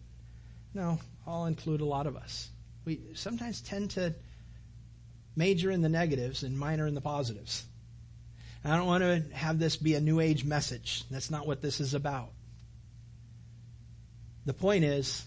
[0.73, 2.49] no, I'll include a lot of us.
[2.83, 4.15] We sometimes tend to
[5.35, 7.65] major in the negatives and minor in the positives.
[8.67, 11.05] I don't want to have this be a new age message.
[11.09, 12.31] That's not what this is about.
[14.45, 15.25] The point is,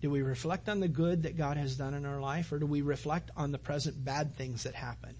[0.00, 2.66] do we reflect on the good that God has done in our life or do
[2.66, 5.16] we reflect on the present bad things that happen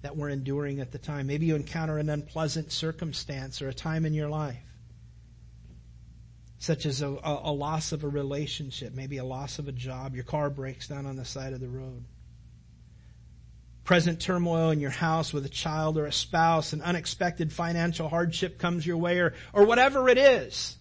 [0.00, 1.28] that we're enduring at the time?
[1.28, 4.58] Maybe you encounter an unpleasant circumstance or a time in your life
[6.58, 10.22] such as a, a, loss of a relationship, maybe a loss of a job, your
[10.22, 12.04] car breaks down on the side of the road
[13.84, 18.58] present turmoil in your house with a child or a spouse, an unexpected financial hardship
[18.58, 20.76] comes your way, or, or whatever it is.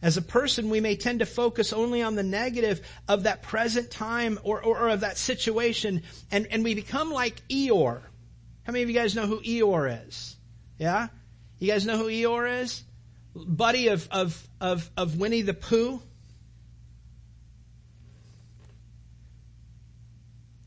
[0.00, 3.90] As a person, we may tend to focus only on the negative of that present
[3.90, 8.02] time or, or, or of that situation, and, and we become like Eeyore.
[8.64, 10.36] How many of you guys know who Eeyore is?
[10.78, 11.08] Yeah?
[11.58, 12.82] You guys know who Eeyore is?
[13.34, 16.02] Buddy of, of, of, of Winnie the Pooh?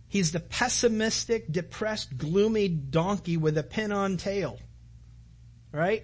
[0.08, 4.60] He's the pessimistic, depressed, gloomy donkey with a pin on tail.
[5.72, 6.04] Right?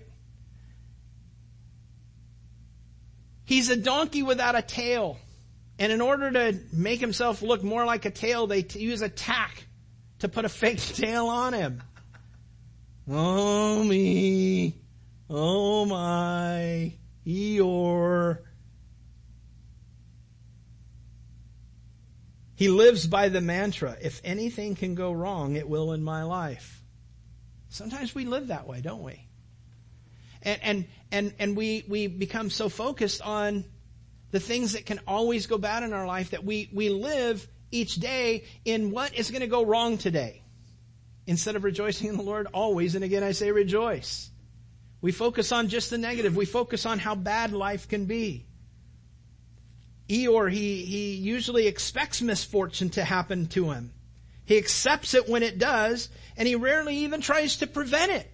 [3.45, 5.17] He's a donkey without a tail.
[5.77, 9.65] And in order to make himself look more like a tail, they use a tack
[10.19, 11.83] to put a fake tail on him.
[13.09, 14.75] Oh me.
[15.29, 16.93] Oh my.
[17.25, 18.39] Eeyore.
[22.61, 26.83] He lives by the mantra, if anything can go wrong, it will in my life.
[27.69, 29.27] Sometimes we live that way, don't we?
[30.43, 33.65] And, and, and, and we, we become so focused on
[34.29, 37.95] the things that can always go bad in our life that we, we live each
[37.95, 40.43] day in what is going to go wrong today.
[41.25, 44.29] Instead of rejoicing in the Lord always, and again I say rejoice.
[45.01, 46.35] We focus on just the negative.
[46.35, 48.45] We focus on how bad life can be.
[50.11, 53.93] Eeyore, he, he usually expects misfortune to happen to him.
[54.43, 58.29] He accepts it when it does, and he rarely even tries to prevent it.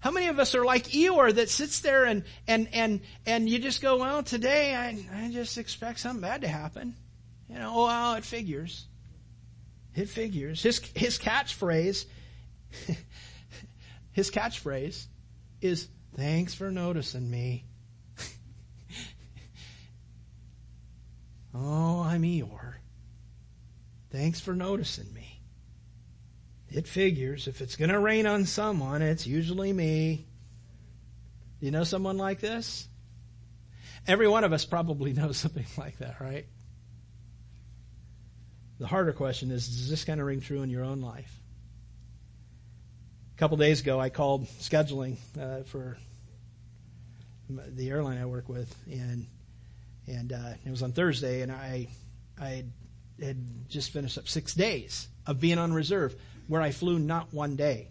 [0.00, 3.58] How many of us are like Eeyore that sits there and, and, and, and you
[3.58, 6.96] just go, well, today I, I just expect something bad to happen.
[7.48, 8.86] You know, oh, well, it figures.
[9.94, 10.62] It figures.
[10.62, 12.06] His, his catchphrase,
[14.12, 15.06] his catchphrase
[15.60, 17.66] is, thanks for noticing me.
[21.54, 22.74] Oh, I'm Eeyore.
[24.10, 25.40] Thanks for noticing me.
[26.68, 27.48] It figures.
[27.48, 30.26] If it's going to rain on someone, it's usually me.
[31.60, 32.88] You know someone like this?
[34.06, 36.46] Every one of us probably knows something like that, right?
[38.78, 41.38] The harder question is, does this kind of ring true in your own life?
[43.36, 45.98] A couple days ago, I called scheduling uh, for
[47.48, 49.26] the airline I work with, and
[50.06, 51.88] and uh, it was on Thursday, and I
[52.38, 52.64] I
[53.20, 56.14] had just finished up six days of being on reserve,
[56.48, 57.88] where I flew not one day,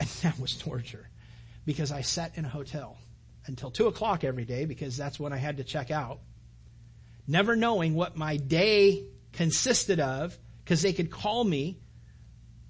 [0.00, 1.08] and that was torture,
[1.64, 2.96] because I sat in a hotel
[3.46, 6.20] until two o'clock every day because that's when I had to check out,
[7.26, 11.78] never knowing what my day consisted of because they could call me.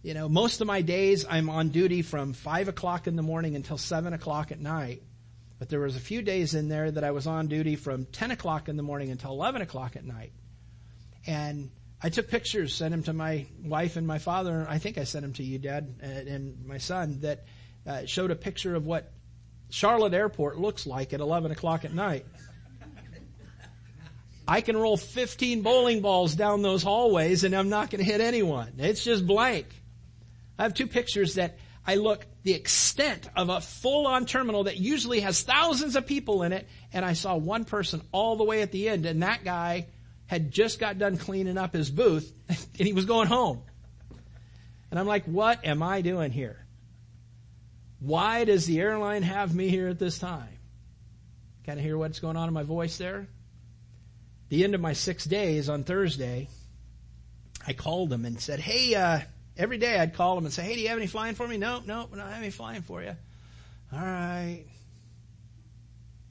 [0.02, 3.54] You know, most of my days I'm on duty from five o'clock in the morning
[3.54, 5.02] until seven o'clock at night.
[5.62, 8.32] But there was a few days in there that I was on duty from 10
[8.32, 10.32] o'clock in the morning until 11 o'clock at night.
[11.24, 11.70] And
[12.02, 14.58] I took pictures, sent them to my wife and my father.
[14.58, 17.44] And I think I sent them to you, Dad, and my son, that
[17.86, 19.12] uh, showed a picture of what
[19.70, 22.26] Charlotte Airport looks like at 11 o'clock at night.
[24.48, 28.20] I can roll 15 bowling balls down those hallways and I'm not going to hit
[28.20, 28.72] anyone.
[28.78, 29.68] It's just blank.
[30.58, 34.76] I have two pictures that I look the extent of a full on terminal that
[34.76, 38.62] usually has thousands of people in it and I saw one person all the way
[38.62, 39.86] at the end and that guy
[40.26, 43.62] had just got done cleaning up his booth and he was going home.
[44.90, 46.66] And I'm like, what am I doing here?
[47.98, 50.58] Why does the airline have me here at this time?
[51.64, 53.28] Kind of hear what's going on in my voice there?
[54.52, 56.46] the end of my six days on Thursday,
[57.66, 59.20] I called them and said, Hey, uh,
[59.56, 61.56] every day I'd call them and say, Hey, do you have any flying for me?
[61.56, 63.16] No, no, we don't have any flying for you.
[63.92, 64.64] All right.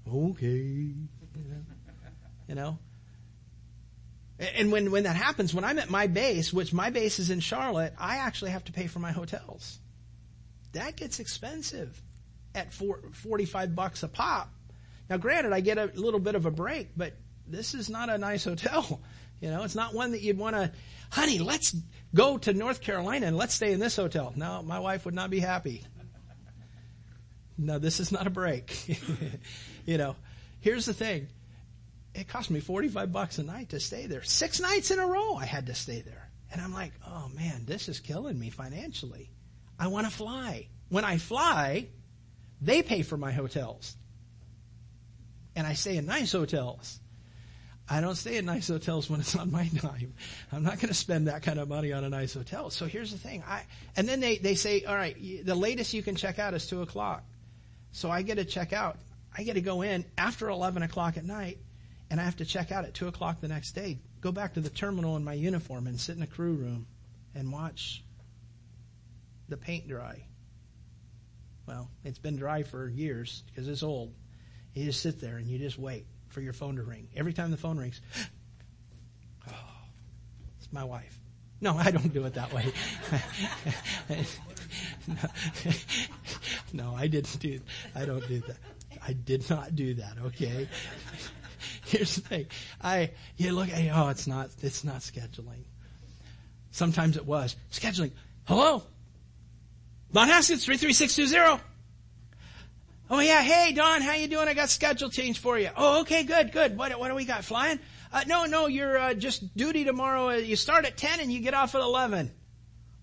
[0.07, 0.93] Okay.
[2.47, 2.79] You know?
[4.39, 7.41] And when, when that happens, when I'm at my base, which my base is in
[7.41, 9.77] Charlotte, I actually have to pay for my hotels.
[10.73, 12.01] That gets expensive
[12.55, 14.51] at four, 45 bucks a pop.
[15.10, 17.13] Now granted, I get a little bit of a break, but
[17.47, 19.01] this is not a nice hotel.
[19.41, 20.71] You know, it's not one that you'd want to,
[21.10, 21.75] honey, let's
[22.13, 24.32] go to North Carolina and let's stay in this hotel.
[24.36, 25.84] No, my wife would not be happy.
[27.58, 28.99] No, this is not a break.
[29.86, 30.15] you know,
[30.60, 31.27] here's the thing.
[32.13, 34.23] It cost me 45 bucks a night to stay there.
[34.23, 36.30] Six nights in a row I had to stay there.
[36.51, 39.32] And I'm like, oh man, this is killing me financially.
[39.80, 40.67] I want to fly.
[40.89, 41.88] When I fly,
[42.62, 43.95] they pay for my hotels.
[45.56, 46.99] And I stay in nice hotels.
[47.91, 50.13] I don't stay in nice hotels when it's on my dime.
[50.54, 52.69] I'm not going to spend that kind of money on a nice hotel.
[52.69, 53.43] So here's the thing.
[53.45, 53.63] I,
[53.97, 55.13] and then they, they say, all right,
[55.45, 57.25] the latest you can check out is two o'clock.
[57.91, 58.97] So I get to check out.
[59.38, 61.58] I get to go in after 11 o'clock at night
[62.10, 63.99] and I have to check out at two o'clock the next day.
[64.21, 66.88] Go back to the terminal in my uniform and sit in a crew room
[67.36, 68.06] and watch
[69.49, 70.23] the paint dry.
[71.67, 74.13] Well, it's been dry for years because it's old.
[74.73, 77.08] You just sit there and you just wait for your phone to ring.
[77.15, 78.02] Every time the phone rings,
[79.50, 79.54] oh,
[80.58, 81.17] it's my wife.
[81.63, 82.74] No, I don't do it that way.
[86.74, 87.60] no, I didn't do.
[87.96, 88.58] I don't do that.
[89.06, 90.13] I did not do that.
[90.26, 90.67] Okay.
[91.86, 92.46] Here's the thing.
[92.82, 93.70] I you look.
[93.70, 94.50] at Oh, it's not.
[94.62, 95.65] It's not scheduling.
[96.72, 98.12] Sometimes it was scheduling.
[98.46, 98.84] Hello.
[100.13, 101.60] Mount Haskins three three six two zero.
[103.13, 104.47] Oh yeah, hey Don, how you doing?
[104.47, 105.69] I got schedule change for you.
[105.76, 106.78] Oh, okay, good, good.
[106.78, 107.43] What, what do we got?
[107.43, 107.78] Flying?
[108.14, 110.30] Uh, no, no, you're uh, just duty tomorrow.
[110.30, 112.32] Uh, you start at 10 and you get off at 11.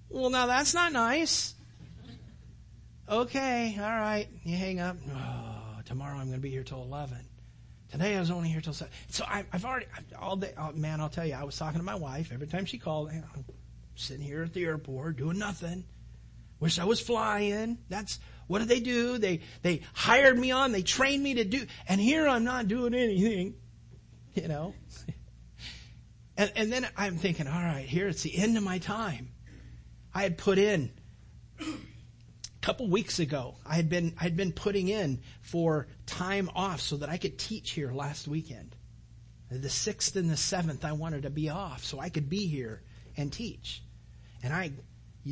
[0.08, 1.54] Well, now that's not nice.
[3.06, 4.28] Okay, all right.
[4.44, 4.96] You hang up.
[5.14, 7.18] Oh, tomorrow I'm going to be here till 11.
[7.92, 8.90] Today I was only here till 7.
[9.10, 9.86] So I, have already,
[10.18, 12.64] all day, oh, man, I'll tell you, I was talking to my wife every time
[12.64, 13.10] she called.
[13.10, 13.44] I'm
[13.94, 15.84] sitting here at the airport doing nothing.
[16.60, 17.78] Wish I was flying.
[17.88, 19.18] That's, what did they do?
[19.18, 22.94] They, they hired me on, they trained me to do, and here I'm not doing
[22.94, 23.54] anything,
[24.34, 24.74] you know.
[26.36, 29.30] and, and then I'm thinking, all right, here it's the end of my time.
[30.14, 30.90] I had put in,
[31.60, 31.64] a
[32.60, 36.96] couple weeks ago, I had been, I had been putting in for time off so
[36.96, 38.74] that I could teach here last weekend.
[39.50, 42.82] The sixth and the seventh, I wanted to be off so I could be here
[43.16, 43.82] and teach.
[44.42, 44.72] And I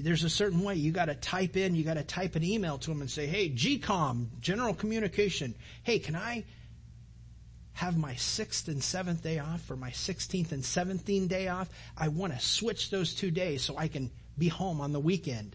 [0.02, 2.78] there's a certain way you got to type in, you got to type an email
[2.78, 6.44] to them and say, "Hey, GCOM, General Communication, hey, can I
[7.76, 11.68] have my sixth and seventh day off or my 16th and 17th day off.
[11.94, 15.54] I want to switch those two days so I can be home on the weekend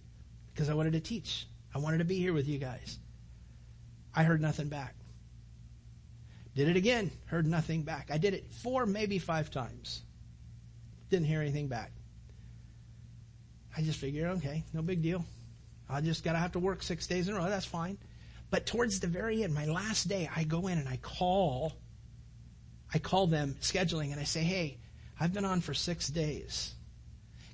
[0.53, 1.47] because I wanted to teach.
[1.73, 2.99] I wanted to be here with you guys.
[4.13, 4.93] I heard nothing back.
[6.55, 8.09] Did it again, heard nothing back.
[8.11, 10.03] I did it four, maybe five times.
[11.09, 11.91] Didn't hear anything back.
[13.75, 15.25] I just figured, okay, no big deal.
[15.89, 17.49] I just gotta have to work six days in a row.
[17.49, 17.97] That's fine.
[18.49, 21.73] But towards the very end, my last day, I go in and I call
[22.93, 24.77] I call them scheduling and I say, hey,
[25.19, 26.73] I've been on for six days.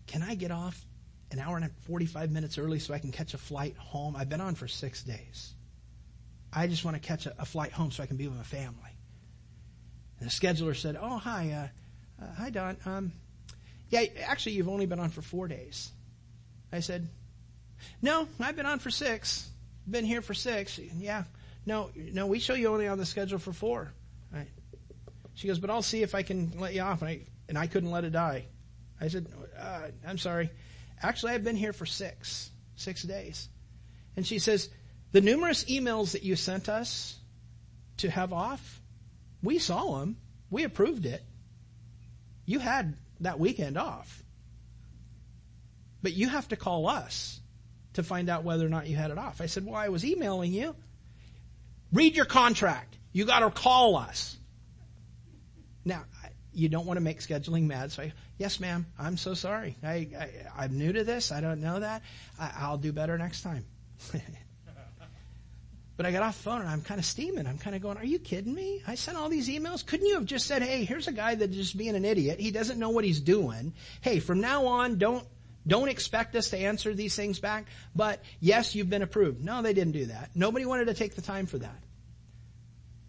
[0.07, 0.83] Can I get off
[1.31, 4.15] an hour and 45 minutes early so I can catch a flight home?
[4.15, 5.53] I've been on for six days.
[6.51, 8.43] I just want to catch a, a flight home so I can be with my
[8.43, 8.97] family.
[10.19, 11.69] And the scheduler said, oh, hi,
[12.19, 12.77] uh, uh, hi, Don.
[12.85, 13.11] Um,
[13.89, 15.91] yeah, actually, you've only been on for four days.
[16.71, 17.07] I said,
[18.01, 19.49] no, I've been on for six.
[19.89, 20.79] Been here for six.
[20.79, 21.23] Yeah,
[21.65, 23.93] no, no, we show you only on the schedule for four.
[24.33, 24.49] Right.
[25.35, 27.01] She goes, but I'll see if I can let you off.
[27.01, 28.45] And I, and I couldn't let it die.
[28.99, 30.49] I said, uh, I'm sorry.
[31.01, 33.47] Actually, I've been here for six, six days.
[34.15, 34.69] And she says,
[35.11, 37.17] the numerous emails that you sent us
[37.97, 38.81] to have off,
[39.43, 40.17] we saw them.
[40.49, 41.23] We approved it.
[42.45, 44.23] You had that weekend off.
[46.01, 47.39] But you have to call us
[47.93, 49.41] to find out whether or not you had it off.
[49.41, 50.75] I said, well, I was emailing you.
[51.91, 52.97] Read your contract.
[53.11, 54.37] You got to call us.
[55.83, 56.03] Now,
[56.53, 57.91] you don't want to make scheduling mad.
[57.91, 59.77] So, I, yes, ma'am, I'm so sorry.
[59.83, 61.31] I, I, am new to this.
[61.31, 62.01] I don't know that.
[62.39, 63.65] I, will do better next time.
[65.97, 67.47] but I got off the phone and I'm kind of steaming.
[67.47, 68.83] I'm kind of going, are you kidding me?
[68.85, 69.85] I sent all these emails.
[69.85, 72.39] Couldn't you have just said, hey, here's a guy that's just being an idiot.
[72.39, 73.73] He doesn't know what he's doing.
[74.01, 75.25] Hey, from now on, don't,
[75.67, 77.65] don't expect us to answer these things back,
[77.95, 79.43] but yes, you've been approved.
[79.43, 80.29] No, they didn't do that.
[80.33, 81.83] Nobody wanted to take the time for that.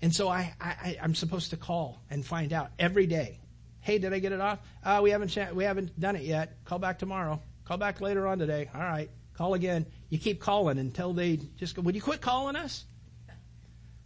[0.02, 3.40] And so I, I, I'm supposed to call and find out every day.
[3.80, 4.59] Hey, did I get it off?
[4.84, 6.64] Uh, we haven't, we haven't done it yet.
[6.64, 7.40] Call back tomorrow.
[7.64, 8.68] Call back later on today.
[8.74, 9.11] All right.
[9.34, 9.86] Call again.
[10.09, 12.84] You keep calling until they just go, would you quit calling us?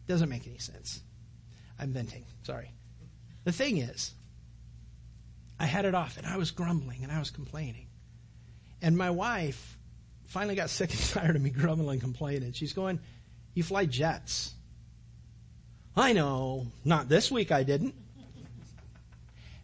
[0.06, 1.02] Doesn't make any sense.
[1.78, 2.24] I'm venting.
[2.42, 2.72] Sorry.
[3.44, 4.12] The thing is,
[5.58, 7.86] I had it off and I was grumbling and I was complaining.
[8.82, 9.78] And my wife
[10.26, 12.52] finally got sick and tired of me grumbling and complaining.
[12.52, 13.00] She's going,
[13.54, 14.54] you fly jets.
[15.96, 17.94] I know, not this week I didn't.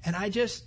[0.05, 0.65] And I just,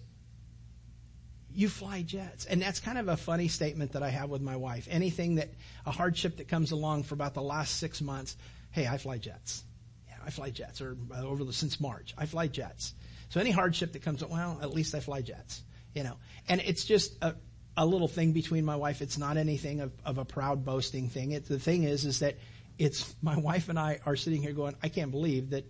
[1.54, 2.46] you fly jets.
[2.46, 4.88] And that's kind of a funny statement that I have with my wife.
[4.90, 5.50] Anything that,
[5.86, 8.36] a hardship that comes along for about the last six months,
[8.72, 9.64] hey, I fly jets.
[10.08, 12.94] Yeah, I fly jets, or uh, over the, since March, I fly jets.
[13.30, 15.62] So any hardship that comes, well, at least I fly jets,
[15.94, 16.18] you know.
[16.50, 17.36] And it's just a,
[17.78, 19.02] a little thing between my wife.
[19.02, 21.32] It's not anything of, of a proud boasting thing.
[21.32, 22.38] It, the thing is, is that
[22.78, 25.66] it's my wife and I are sitting here going, I can't believe that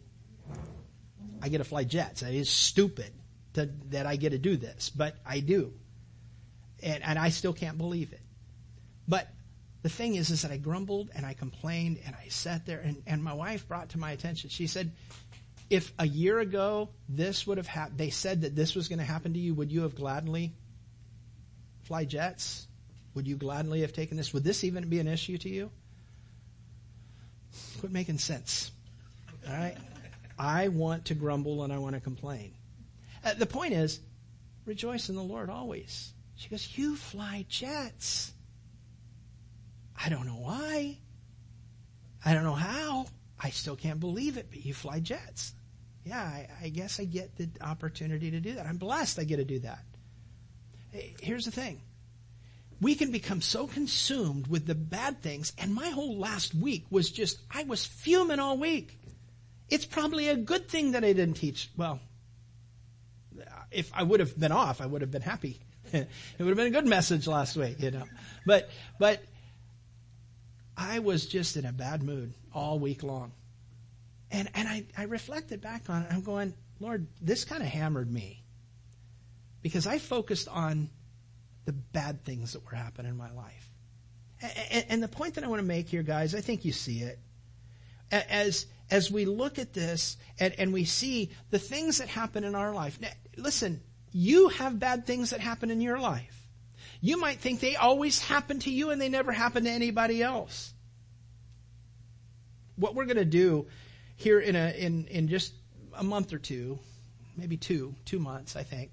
[1.42, 2.22] I get to fly jets.
[2.22, 3.12] It is stupid
[3.54, 5.74] to, that I get to do this, but I do.
[6.82, 8.22] And, and I still can't believe it.
[9.08, 9.28] But
[9.82, 13.02] the thing is, is that I grumbled and I complained and I sat there and,
[13.06, 14.92] and my wife brought to my attention, she said,
[15.70, 19.06] if a year ago this would have happened, they said that this was going to
[19.06, 20.54] happen to you, would you have gladly
[21.84, 22.68] fly jets?
[23.14, 24.34] Would you gladly have taken this?
[24.34, 25.72] Would this even be an issue to you?
[27.80, 28.72] Quit making sense.
[29.48, 29.76] All right?
[30.40, 32.54] I want to grumble and I want to complain.
[33.24, 34.00] Uh, the point is,
[34.66, 36.14] rejoice in the Lord always.
[36.36, 38.34] She goes, You fly jets.
[40.04, 40.98] I don't know why.
[42.26, 43.08] I don't know how.
[43.40, 45.54] I still can't believe it, but you fly jets.
[46.04, 48.66] Yeah, I, I guess I get the opportunity to do that.
[48.66, 49.84] I'm blessed I get to do that.
[50.92, 51.82] Here's the thing
[52.82, 55.54] we can become so consumed with the bad things.
[55.60, 59.00] And my whole last week was just, I was fuming all week.
[59.70, 61.70] It's probably a good thing that I didn't teach.
[61.78, 62.00] Well,
[63.70, 65.60] if I would have been off, I would have been happy.
[65.94, 66.08] it
[66.40, 68.04] would have been a good message last week, you know.
[68.48, 68.70] But,
[69.00, 69.24] but
[70.76, 73.32] I was just in a bad mood all week long.
[74.32, 76.08] And, and I, I reflected back on it.
[76.12, 78.41] I'm going, Lord, this kind of hammered me
[79.62, 80.90] because I focused on
[81.66, 83.70] the bad things that were happening in my life.
[84.90, 87.20] And, the point that I want to make here, guys, I think you see it.
[88.12, 92.56] As, as we look at this and, and we see the things that happen in
[92.56, 93.00] our life.
[93.00, 93.82] Now, listen,
[94.12, 96.48] you have bad things that happen in your life.
[97.02, 100.74] You might think they always happen to you and they never happen to anybody else.
[102.76, 103.68] What we're going to do
[104.16, 105.54] here in a, in, in just
[105.94, 106.80] a month or two,
[107.38, 108.92] maybe two, two months, I think,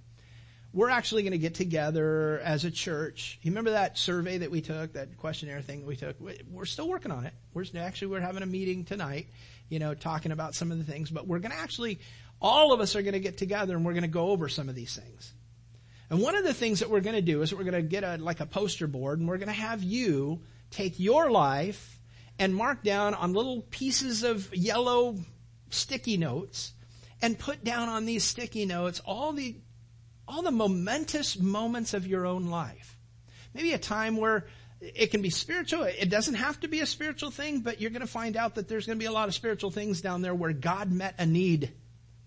[0.78, 3.40] we're actually going to get together as a church.
[3.42, 6.14] You remember that survey that we took, that questionnaire thing that we took?
[6.48, 7.34] We're still working on it.
[7.52, 9.26] We're actually we're having a meeting tonight,
[9.68, 11.98] you know, talking about some of the things, but we're going to actually
[12.40, 14.68] all of us are going to get together and we're going to go over some
[14.68, 15.32] of these things.
[16.10, 18.04] And one of the things that we're going to do is we're going to get
[18.04, 21.98] a, like a poster board and we're going to have you take your life
[22.38, 25.16] and mark down on little pieces of yellow
[25.70, 26.72] sticky notes
[27.20, 29.56] and put down on these sticky notes all the,
[30.28, 32.96] all the momentous moments of your own life.
[33.54, 34.46] Maybe a time where
[34.80, 35.82] it can be spiritual.
[35.84, 38.68] It doesn't have to be a spiritual thing, but you're going to find out that
[38.68, 41.26] there's going to be a lot of spiritual things down there where God met a
[41.26, 41.72] need,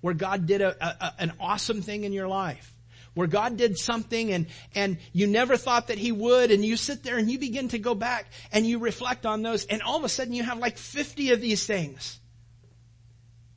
[0.01, 2.75] where God did a, a, an awesome thing in your life
[3.13, 7.03] where God did something and, and you never thought that He would and you sit
[7.03, 10.05] there and you begin to go back and you reflect on those and all of
[10.05, 12.20] a sudden you have like 50 of these things.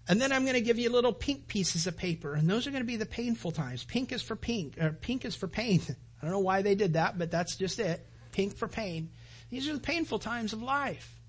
[0.07, 2.71] And then I'm going to give you little pink pieces of paper and those are
[2.71, 3.85] going to be the painful times.
[3.85, 5.81] Pink is for pink, or pink is for pain.
[5.89, 8.07] I don't know why they did that, but that's just it.
[8.33, 9.11] Pink for pain.
[9.51, 11.21] These are the painful times of life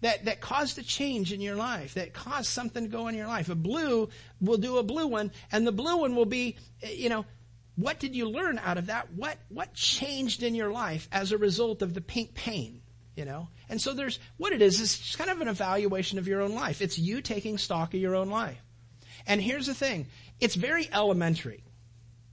[0.00, 3.26] that, that caused a change in your life, that caused something to go in your
[3.26, 3.48] life.
[3.48, 7.08] A blue will do a blue one, and the blue one will be, eh, you
[7.08, 7.24] know,
[7.76, 9.12] what did you learn out of that?
[9.14, 12.82] What, what changed in your life as a result of the pink pain?
[13.16, 13.48] You know?
[13.68, 16.54] And so there's, what it is, is just kind of an evaluation of your own
[16.54, 16.82] life.
[16.82, 18.62] It's you taking stock of your own life.
[19.26, 20.06] And here's the thing.
[20.40, 21.64] It's very elementary.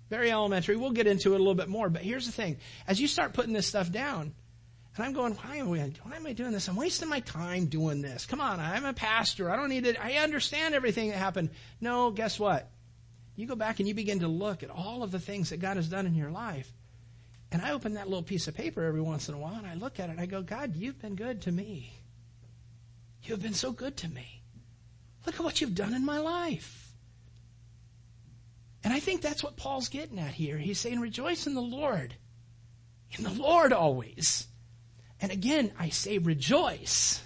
[0.10, 0.76] Very elementary.
[0.76, 2.58] We'll get into it a little bit more, but here's the thing.
[2.86, 4.34] As you start putting this stuff down,
[4.98, 6.68] and I'm going, why am, I, why am I doing this?
[6.68, 8.26] I'm wasting my time doing this.
[8.26, 9.50] Come on, I'm a pastor.
[9.50, 11.52] I don't need to, I understand everything that happened.
[11.80, 12.70] No, guess what?
[13.38, 15.78] You go back and you begin to look at all of the things that God
[15.78, 16.72] has done in your life.
[17.52, 19.74] And I open that little piece of paper every once in a while and I
[19.74, 21.94] look at it and I go, God, you've been good to me.
[23.24, 24.42] You have been so good to me.
[25.26, 26.94] Look at what you've done in my life.
[28.84, 30.58] And I think that's what Paul's getting at here.
[30.58, 32.16] He's saying, rejoice in the Lord.
[33.18, 34.48] In the Lord always.
[35.20, 37.22] And again, I say rejoice.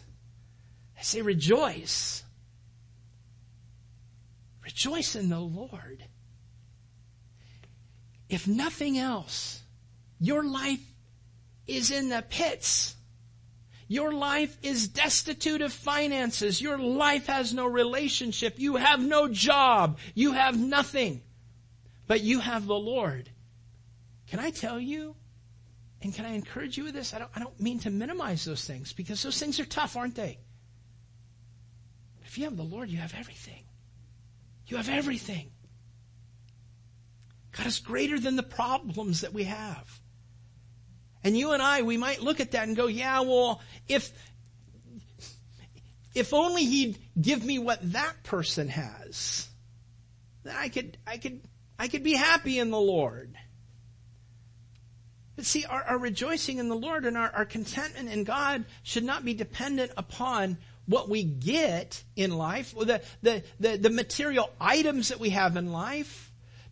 [1.00, 2.24] I say rejoice.
[4.64, 6.04] Rejoice in the Lord.
[8.28, 9.62] If nothing else,
[10.20, 10.86] your life
[11.68, 12.96] is in the pits.
[13.88, 16.60] Your life is destitute of finances.
[16.60, 18.56] Your life has no relationship.
[18.58, 20.00] You have no job.
[20.16, 21.22] You have nothing.
[22.08, 23.30] But you have the Lord.
[24.28, 25.16] Can I tell you?
[26.02, 27.14] And can I encourage you with this?
[27.14, 30.16] I don't, I don't mean to minimize those things because those things are tough, aren't
[30.16, 30.40] they?
[32.26, 33.64] If you have the Lord, you have everything.
[34.68, 35.52] You have everything.
[37.52, 40.02] God is greater than the problems that we have.
[41.26, 44.12] And you and I, we might look at that and go, yeah, well, if,
[46.14, 49.48] if only he'd give me what that person has,
[50.44, 51.42] then I could, I could,
[51.80, 53.36] I could be happy in the Lord.
[55.36, 59.04] But see, our, our rejoicing in the Lord and our, our contentment in God should
[59.04, 65.10] not be dependent upon what we get in life, the, the, the, the material items
[65.10, 66.25] that we have in life,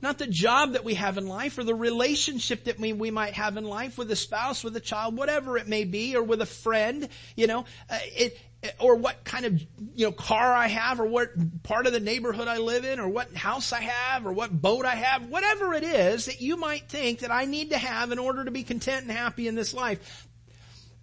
[0.03, 3.33] not the job that we have in life or the relationship that we, we might
[3.33, 6.41] have in life with a spouse, with a child, whatever it may be, or with
[6.41, 8.37] a friend, you know, uh, it,
[8.79, 9.61] or what kind of,
[9.95, 11.29] you know, car I have or what
[11.63, 14.85] part of the neighborhood I live in or what house I have or what boat
[14.85, 18.19] I have, whatever it is that you might think that I need to have in
[18.19, 20.27] order to be content and happy in this life.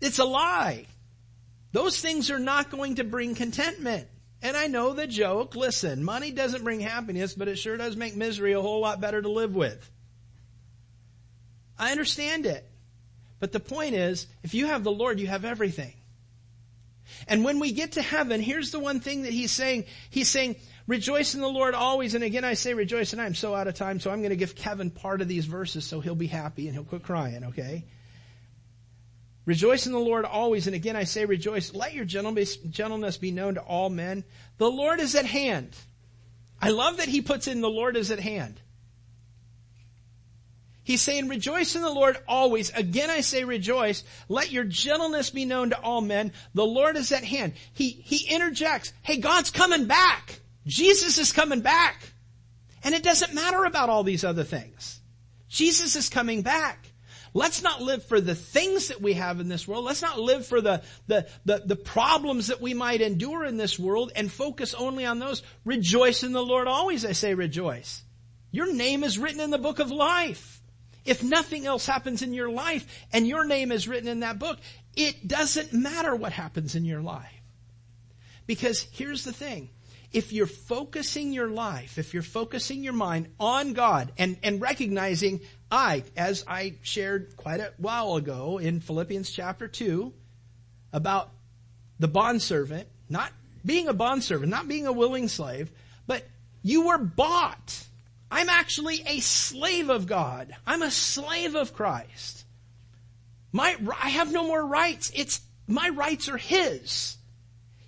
[0.03, 0.87] It's a lie.
[1.73, 4.09] Those things are not going to bring contentment.
[4.43, 8.17] And I know the joke, listen, money doesn't bring happiness, but it sure does make
[8.17, 9.91] misery a whole lot better to live with.
[11.79, 12.67] I understand it.
[13.39, 15.95] But the point is, if you have the Lord, you have everything.
[17.27, 19.85] And when we get to heaven, here's the one thing that he's saying.
[20.11, 22.15] He's saying, rejoice in the Lord always.
[22.15, 24.37] And again, I say rejoice and I'm so out of time, so I'm going to
[24.37, 27.85] give Kevin part of these verses so he'll be happy and he'll quit crying, okay?
[29.47, 30.67] Rejoice in the Lord always.
[30.67, 31.75] And again, I say rejoice.
[31.75, 34.25] Let your gentleness be known to all men.
[34.59, 35.75] The Lord is at hand.
[36.61, 38.61] I love that he puts in the Lord is at hand.
[40.83, 42.71] He's saying, rejoice in the Lord always.
[42.71, 44.03] Again, I say rejoice.
[44.29, 46.33] Let your gentleness be known to all men.
[46.55, 47.53] The Lord is at hand.
[47.73, 50.41] He, he interjects, hey, God's coming back.
[50.67, 52.03] Jesus is coming back.
[52.83, 55.01] And it doesn't matter about all these other things.
[55.49, 56.90] Jesus is coming back.
[57.33, 59.85] Let's not live for the things that we have in this world.
[59.85, 63.79] Let's not live for the, the, the, the, problems that we might endure in this
[63.79, 65.43] world and focus only on those.
[65.65, 68.03] Rejoice in the Lord always, I say rejoice.
[68.51, 70.61] Your name is written in the book of life.
[71.05, 74.59] If nothing else happens in your life and your name is written in that book,
[74.97, 77.33] it doesn't matter what happens in your life.
[78.47, 79.71] Because here's the thing.
[80.13, 85.41] If you're focusing your life, if you're focusing your mind on God and, and recognizing
[85.71, 90.13] I, as I shared quite a while ago in Philippians chapter 2
[90.93, 91.31] about
[91.99, 93.33] the bondservant, not
[93.65, 95.71] being a bondservant, not being a willing slave,
[96.07, 96.25] but
[96.63, 97.85] You were bought.
[98.31, 100.55] I'm actually a slave of God.
[100.67, 102.45] I'm a slave of Christ.
[103.53, 105.11] My, I have no more rights.
[105.15, 107.17] It's, my rights are His.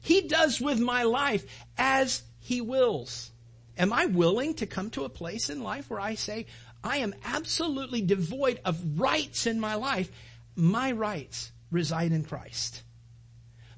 [0.01, 1.45] He does with my life
[1.77, 3.31] as He wills.
[3.79, 6.47] Am I willing to come to a place in life where I say,
[6.85, 10.11] I am absolutely devoid of rights in my life.
[10.57, 12.83] My rights reside in Christ.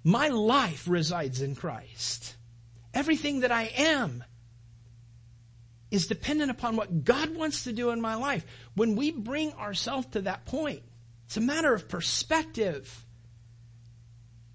[0.02, 2.36] My life resides in Christ.
[2.92, 4.24] Everything that I am
[5.90, 8.44] is dependent upon what God wants to do in my life.
[8.74, 10.82] When we bring ourselves to that point,
[11.26, 13.04] it's a matter of perspective.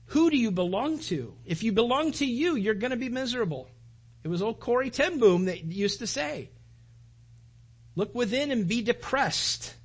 [0.07, 1.35] Who do you belong to?
[1.45, 3.69] If you belong to you, you're going to be miserable.
[4.23, 6.49] It was old Corrie ten Boom that used to say,
[7.99, 9.75] look within and be depressed.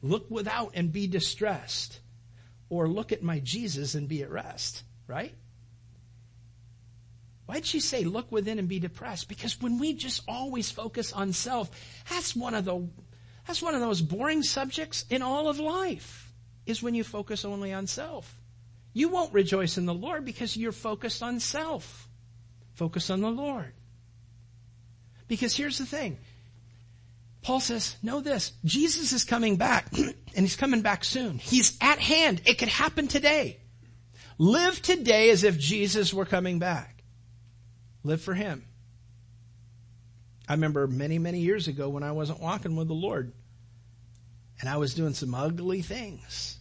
[0.00, 2.00] Look without and be distressed.
[2.70, 4.82] Or look at my Jesus and be at rest.
[5.06, 5.34] Right?
[7.44, 9.28] Why'd she say look within and be depressed?
[9.28, 11.70] Because when we just always focus on self,
[12.08, 12.88] that's one of the,
[13.46, 16.32] that's one of those boring subjects in all of life,
[16.64, 18.40] is when you focus only on self.
[18.94, 22.08] You won't rejoice in the Lord because you're focused on self.
[22.74, 23.74] Focus on the Lord.
[25.26, 26.16] Because here's the thing.
[27.48, 31.38] Paul says, know this, Jesus is coming back, and he's coming back soon.
[31.38, 32.42] He's at hand.
[32.44, 33.60] It could happen today.
[34.36, 37.02] Live today as if Jesus were coming back.
[38.04, 38.66] Live for Him.
[40.46, 43.32] I remember many, many years ago when I wasn't walking with the Lord
[44.60, 46.58] and I was doing some ugly things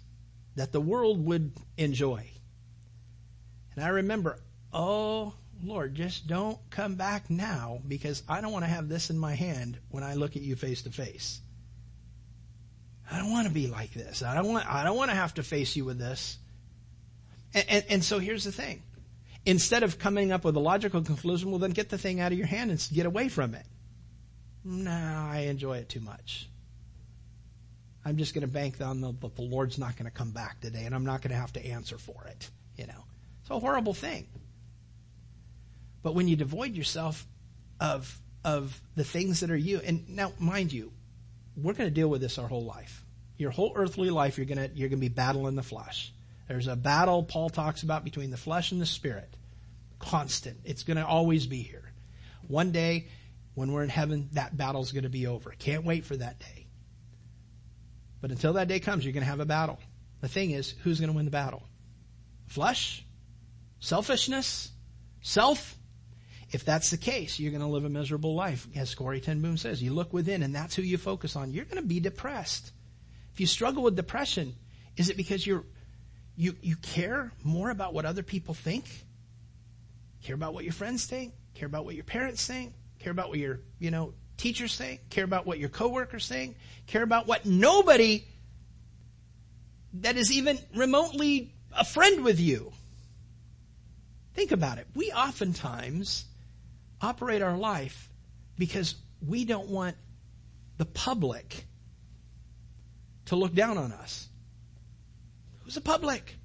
[0.56, 2.30] that the world would enjoy.
[3.76, 4.40] And I remember,
[4.72, 5.34] oh
[5.64, 9.34] Lord, just don't come back now because I don't want to have this in my
[9.34, 11.42] hand when I look at you face to face.
[13.10, 14.22] I don't want to be like this.
[14.22, 16.38] I don't want, I don't want to have to face you with this.
[17.54, 18.84] And, and, and so here's the thing
[19.46, 22.38] instead of coming up with a logical conclusion, well then get the thing out of
[22.38, 23.66] your hand and get away from it.
[24.66, 26.50] No, I enjoy it too much.
[28.04, 30.84] I'm just going to bank on the, the Lord's not going to come back today
[30.84, 32.50] and I'm not going to have to answer for it.
[32.76, 33.06] You know,
[33.42, 34.28] it's a horrible thing.
[36.08, 37.28] But when you devoid yourself
[37.82, 40.94] of, of the things that are you, and now mind you,
[41.58, 43.04] we're going to deal with this our whole life.
[43.36, 46.14] Your whole earthly life, you're going to, you're going to be battling the flesh.
[46.48, 49.36] There's a battle Paul talks about between the flesh and the spirit.
[50.00, 50.62] Constant.
[50.64, 51.92] It's going to always be here.
[52.48, 53.10] One day,
[53.54, 55.54] when we're in heaven, that battle's going to be over.
[55.60, 56.68] Can't wait for that day.
[58.22, 59.78] But until that day comes, you're going to have a battle.
[60.22, 61.64] The thing is, who's going to win the battle?
[62.46, 63.06] Flesh?
[63.82, 64.72] Selfishness?
[65.20, 65.77] Self?
[66.52, 68.68] If that's the case, you're going to live a miserable life.
[68.76, 71.52] As Corrie ten Boom says, you look within and that's who you focus on.
[71.52, 72.72] You're going to be depressed.
[73.34, 74.56] If you struggle with depression,
[74.96, 75.64] is it because you're
[76.36, 78.86] you, you care more about what other people think?
[80.24, 81.34] Care about what your friends think?
[81.56, 82.74] Care about what your parents think?
[83.00, 85.10] Care about what your, you know, teachers think?
[85.10, 86.56] Care about what your coworkers think?
[86.86, 88.26] Care about what nobody
[89.96, 92.72] that is even remotely a friend with you.
[94.36, 94.88] Think about it.
[94.94, 96.26] We oftentimes
[97.02, 98.10] operate our life
[98.58, 98.96] because
[99.26, 99.96] we don't want
[100.78, 101.66] the public
[103.26, 104.28] to look down on us.
[105.64, 106.36] Who's the public?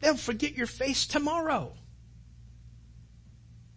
[0.00, 1.72] They'll forget your face tomorrow.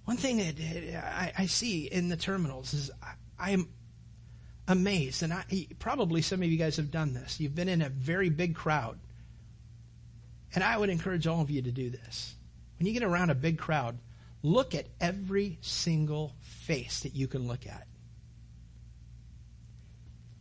[0.05, 2.91] One thing that I, see in the terminals is
[3.39, 3.69] I, am
[4.67, 5.45] amazed, and I,
[5.79, 7.39] probably some of you guys have done this.
[7.39, 8.99] You've been in a very big crowd.
[10.53, 12.35] And I would encourage all of you to do this.
[12.77, 13.97] When you get around a big crowd,
[14.43, 17.87] look at every single face that you can look at.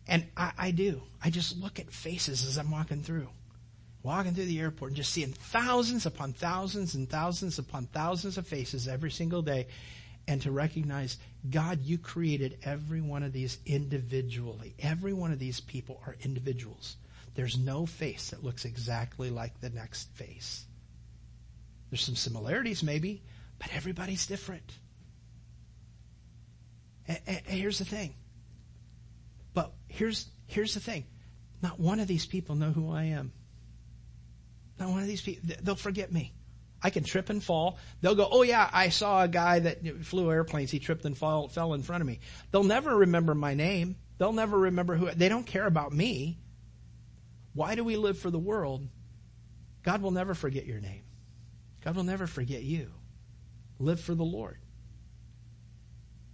[0.06, 1.02] And I, I do.
[1.22, 3.28] I just look at faces as I'm walking through.
[4.02, 8.46] Walking through the airport and just seeing thousands upon thousands and thousands upon thousands of
[8.46, 9.68] faces every single day.
[10.26, 14.74] And to recognize, God, you created every one of these individually.
[14.80, 16.96] Every one of these people are individuals.
[17.34, 20.66] There's no face that looks exactly like the next face.
[21.90, 23.22] There's some similarities maybe,
[23.62, 24.78] but everybody's different.
[27.08, 28.14] And, and here's the thing
[29.54, 31.04] but here's, here's the thing.
[31.62, 33.32] Not one of these people know who I am.
[34.78, 35.54] Not one of these people.
[35.62, 36.32] They'll forget me.
[36.82, 37.78] I can trip and fall.
[38.00, 40.72] They'll go, oh yeah, I saw a guy that flew airplanes.
[40.72, 42.18] He tripped and fall, fell in front of me.
[42.50, 43.94] They'll never remember my name.
[44.18, 46.38] They'll never remember who, they don't care about me.
[47.54, 48.88] Why do we live for the world?
[49.84, 51.02] God will never forget your name.
[51.84, 52.90] God will never forget you.
[53.82, 54.58] Live for the Lord.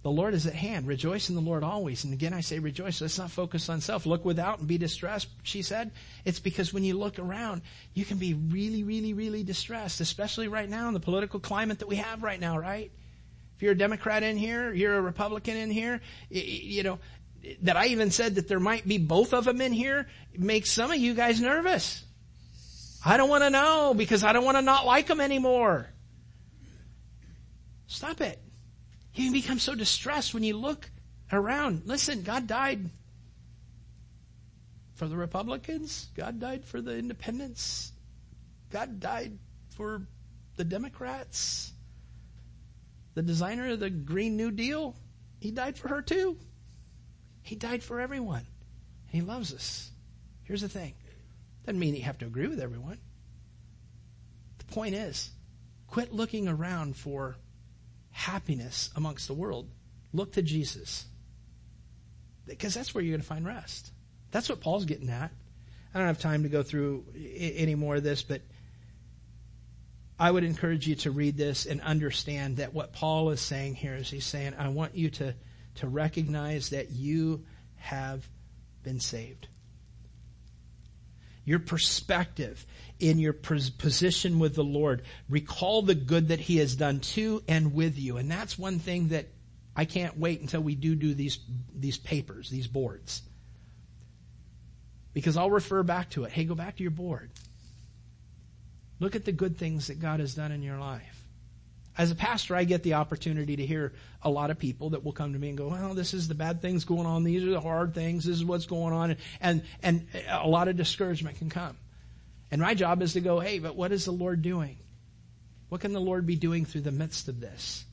[0.01, 0.87] The Lord is at hand.
[0.87, 2.05] Rejoice in the Lord always.
[2.05, 3.01] And again, I say rejoice.
[3.01, 4.05] Let's not focus on self.
[4.05, 5.91] Look without and be distressed, she said.
[6.23, 10.69] It's because when you look around, you can be really, really, really distressed, especially right
[10.69, 12.91] now in the political climate that we have right now, right?
[13.57, 16.99] If you're a Democrat in here, you're a Republican in here, you know,
[17.63, 20.91] that I even said that there might be both of them in here makes some
[20.91, 22.05] of you guys nervous.
[23.05, 25.89] I don't want to know because I don't want to not like them anymore.
[27.89, 28.39] Stop it.
[29.15, 30.89] You become so distressed when you look
[31.31, 31.81] around.
[31.85, 32.89] Listen, God died
[34.93, 36.07] for the Republicans.
[36.15, 37.91] God died for the independents.
[38.69, 39.39] God died
[39.75, 40.03] for
[40.55, 41.73] the Democrats.
[43.15, 44.95] The designer of the Green New Deal,
[45.39, 46.37] he died for her too.
[47.41, 48.45] He died for everyone.
[49.11, 49.89] And He loves us.
[50.43, 50.93] Here's the thing.
[51.65, 52.99] Doesn't mean you have to agree with everyone.
[54.59, 55.31] The point is,
[55.87, 57.35] quit looking around for
[58.19, 59.69] happiness amongst the world.
[60.11, 61.05] Look to Jesus.
[62.45, 63.91] Because that's where you're going to find rest.
[64.31, 65.31] That's what Paul's getting at.
[65.93, 68.41] I don't have time to go through any more of this, but
[70.19, 73.95] I would encourage you to read this and understand that what Paul is saying here
[73.95, 75.33] is he's saying, I want you to,
[75.75, 77.45] to recognize that you
[77.77, 78.27] have
[78.83, 79.47] been saved.
[81.45, 82.65] Your perspective
[82.99, 85.03] in your position with the Lord.
[85.29, 88.17] Recall the good that He has done to and with you.
[88.17, 89.27] And that's one thing that
[89.75, 91.39] I can't wait until we do do these,
[91.73, 93.21] these papers, these boards.
[95.13, 96.31] Because I'll refer back to it.
[96.31, 97.31] Hey, go back to your board.
[98.99, 101.23] Look at the good things that God has done in your life.
[101.97, 105.11] As a pastor, I get the opportunity to hear a lot of people that will
[105.11, 107.23] come to me and go, well, this is the bad things going on.
[107.23, 108.25] These are the hard things.
[108.25, 109.17] This is what's going on.
[109.41, 111.75] And, and a lot of discouragement can come.
[112.51, 114.77] And my job is to go, hey, but what is the Lord doing?
[115.69, 117.85] What can the Lord be doing through the midst of this?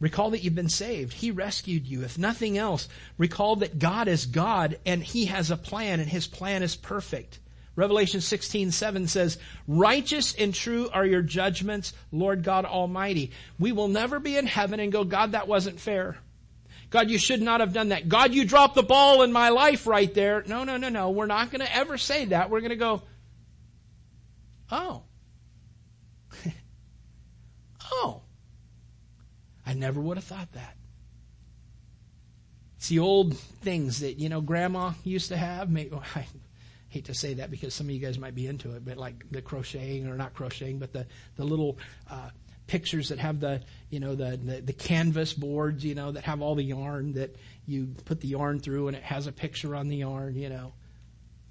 [0.00, 1.12] Recall that you've been saved.
[1.12, 2.02] He rescued you.
[2.02, 6.26] If nothing else, recall that God is God and He has a plan and His
[6.26, 7.38] plan is perfect.
[7.76, 13.32] Revelation 16, 7 says, Righteous and true are your judgments, Lord God Almighty.
[13.58, 16.16] We will never be in heaven and go, God, that wasn't fair.
[16.94, 18.08] God, you should not have done that.
[18.08, 20.44] God, you dropped the ball in my life right there.
[20.46, 21.10] No, no, no, no.
[21.10, 22.50] We're not going to ever say that.
[22.50, 23.02] We're going to go,
[24.70, 25.02] oh.
[27.92, 28.22] oh.
[29.66, 30.76] I never would have thought that.
[32.76, 35.68] It's the old things that, you know, grandma used to have.
[35.68, 36.26] Maybe, I
[36.90, 39.28] hate to say that because some of you guys might be into it, but like
[39.32, 41.76] the crocheting or not crocheting, but the, the little,
[42.08, 42.30] uh,
[42.66, 43.60] pictures that have the,
[43.90, 47.36] you know, the, the, the, canvas boards, you know, that have all the yarn that
[47.66, 50.72] you put the yarn through and it has a picture on the yarn, you know.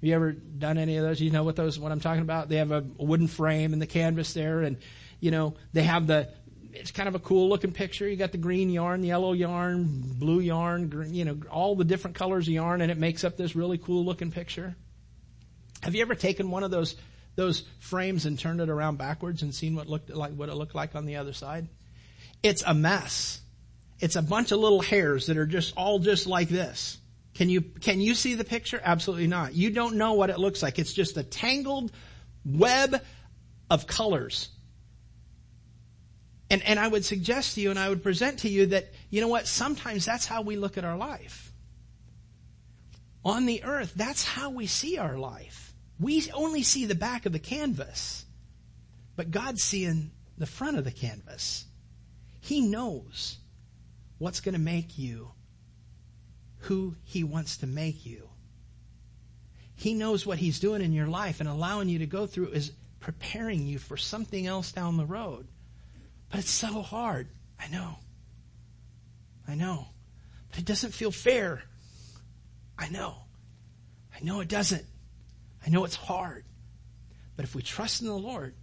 [0.00, 1.20] Have you ever done any of those?
[1.20, 2.48] You know what those, what I'm talking about?
[2.48, 4.76] They have a wooden frame and the canvas there and,
[5.20, 6.28] you know, they have the,
[6.72, 8.08] it's kind of a cool looking picture.
[8.08, 9.86] You got the green yarn, the yellow yarn,
[10.18, 13.36] blue yarn, green, you know, all the different colors of yarn and it makes up
[13.36, 14.74] this really cool looking picture.
[15.82, 16.96] Have you ever taken one of those
[17.36, 20.74] those frames and turned it around backwards and seen what looked like what it looked
[20.74, 21.68] like on the other side?
[22.42, 23.40] It's a mess.
[24.00, 26.98] It's a bunch of little hairs that are just all just like this.
[27.34, 28.80] Can you can you see the picture?
[28.82, 29.54] Absolutely not.
[29.54, 30.78] You don't know what it looks like.
[30.78, 31.90] It's just a tangled
[32.44, 33.02] web
[33.70, 34.50] of colors.
[36.50, 39.20] And and I would suggest to you and I would present to you that you
[39.20, 39.46] know what?
[39.46, 41.52] Sometimes that's how we look at our life.
[43.24, 45.63] On the earth, that's how we see our life.
[45.98, 48.24] We only see the back of the canvas,
[49.16, 51.66] but God's seeing the front of the canvas.
[52.40, 53.38] He knows
[54.18, 55.30] what's going to make you
[56.64, 58.28] who He wants to make you.
[59.76, 62.72] He knows what He's doing in your life and allowing you to go through is
[63.00, 65.46] preparing you for something else down the road.
[66.30, 67.28] But it's so hard.
[67.60, 67.96] I know.
[69.46, 69.88] I know.
[70.50, 71.62] But it doesn't feel fair.
[72.78, 73.14] I know.
[74.14, 74.84] I know it doesn't.
[75.64, 76.44] I know it's hard.
[77.36, 78.54] But if we trust in the Lord,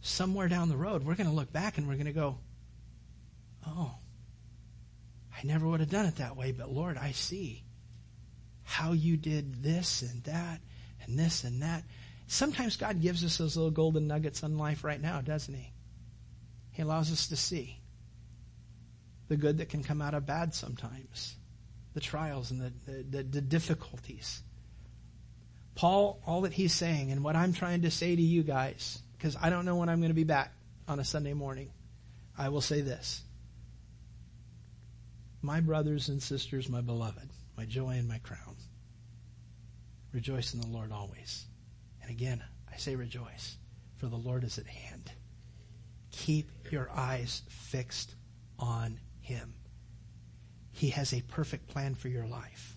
[0.00, 2.38] somewhere down the road, we're going to look back and we're going to go,
[3.66, 3.94] oh,
[5.36, 7.64] I never would have done it that way, but Lord, I see
[8.62, 10.60] how you did this and that
[11.04, 11.84] and this and that.
[12.26, 15.72] Sometimes God gives us those little golden nuggets in life right now, doesn't He?
[16.70, 17.80] He allows us to see
[19.28, 21.36] the good that can come out of bad sometimes,
[21.94, 24.42] the trials and the, the, the, the difficulties.
[25.74, 29.36] Paul, all that he's saying and what I'm trying to say to you guys, because
[29.40, 30.52] I don't know when I'm going to be back
[30.86, 31.70] on a Sunday morning,
[32.38, 33.22] I will say this.
[35.42, 38.56] My brothers and sisters, my beloved, my joy and my crown,
[40.12, 41.44] rejoice in the Lord always.
[42.02, 43.56] And again, I say rejoice,
[43.96, 45.10] for the Lord is at hand.
[46.12, 48.14] Keep your eyes fixed
[48.58, 49.54] on Him.
[50.70, 52.76] He has a perfect plan for your life.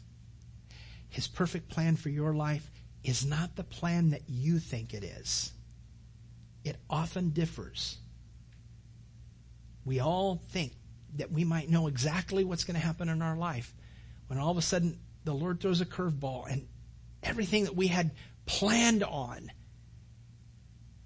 [1.09, 2.69] His perfect plan for your life
[3.07, 5.53] is not the plan that you think it is.
[6.65, 7.97] It often differs
[9.85, 10.73] We all think
[11.15, 13.73] that we might know exactly what's going to happen in our life
[14.27, 16.67] when all of a sudden the Lord throws a curveball and
[17.23, 18.11] everything that we had
[18.45, 19.49] planned on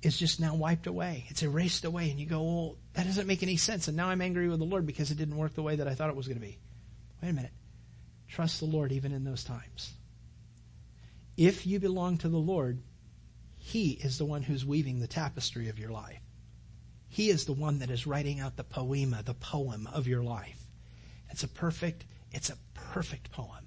[0.01, 1.25] is just now wiped away.
[1.29, 3.87] It's erased away and you go, well, that doesn't make any sense.
[3.87, 5.93] And now I'm angry with the Lord because it didn't work the way that I
[5.93, 6.57] thought it was going to be.
[7.21, 7.53] Wait a minute.
[8.27, 9.93] Trust the Lord even in those times.
[11.37, 12.81] If you belong to the Lord,
[13.57, 16.21] He is the one who's weaving the tapestry of your life.
[17.07, 20.61] He is the one that is writing out the poema, the poem of your life.
[21.29, 23.65] It's a perfect, it's a perfect poem.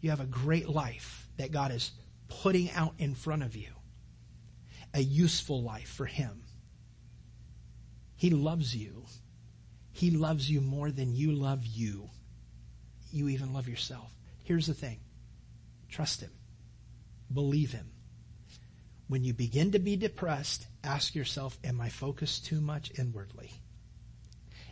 [0.00, 1.90] You have a great life that God is
[2.28, 3.70] putting out in front of you.
[4.94, 6.44] A useful life for Him.
[8.14, 9.04] He loves you.
[9.92, 12.08] He loves you more than you love you.
[13.12, 14.14] You even love yourself.
[14.44, 15.00] Here's the thing.
[15.88, 16.30] Trust Him.
[17.32, 17.90] Believe Him.
[19.08, 23.50] When you begin to be depressed, ask yourself, am I focused too much inwardly?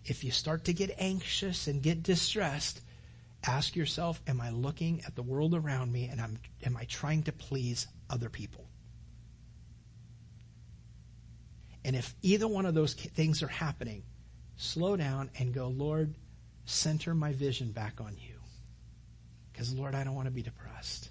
[0.05, 2.81] If you start to get anxious and get distressed,
[3.45, 7.23] ask yourself, am I looking at the world around me and I'm, am I trying
[7.25, 8.69] to please other people?
[11.85, 14.03] And if either one of those things are happening,
[14.57, 16.15] slow down and go, Lord,
[16.65, 18.35] center my vision back on you.
[19.53, 21.11] Because Lord, I don't want to be depressed.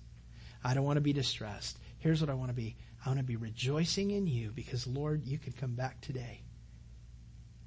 [0.65, 1.77] I don't want to be distressed.
[1.99, 2.75] Here's what I want to be.
[3.05, 6.41] I want to be rejoicing in you because Lord, you could come back today.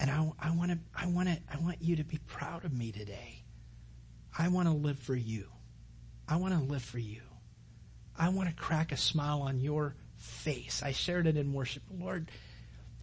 [0.00, 2.72] And I, I want to, I want to, I want you to be proud of
[2.72, 3.44] me today.
[4.36, 5.46] I want to live for you.
[6.26, 7.20] I want to live for you.
[8.16, 10.82] I want to crack a smile on your face.
[10.82, 11.84] I shared it in worship.
[11.96, 12.28] Lord,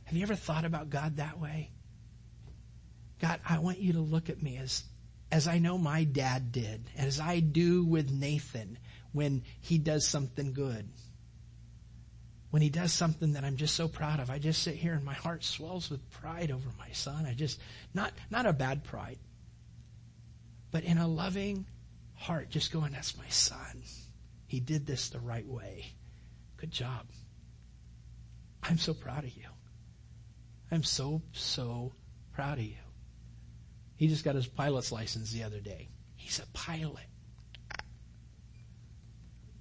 [0.04, 1.72] have you ever thought about God that way?
[3.22, 4.84] God, I want you to look at me as,
[5.32, 8.78] as I know my dad did, as I do with Nathan
[9.16, 10.88] when he does something good
[12.56, 15.04] when he does something that I'm just so proud of, I just sit here and
[15.04, 17.26] my heart swells with pride over my son.
[17.26, 17.60] I just,
[17.94, 19.18] not, not a bad pride,
[20.72, 21.66] but in a loving
[22.14, 23.84] heart, just going, that's my son.
[24.48, 25.88] He did this the right way.
[26.56, 27.08] Good job.
[28.64, 29.50] I'm so proud of you.
[30.72, 31.92] I'm so, so
[32.32, 32.78] proud of you.
[33.98, 35.90] He just got his pilot's license the other day.
[36.16, 37.08] He's a pilot.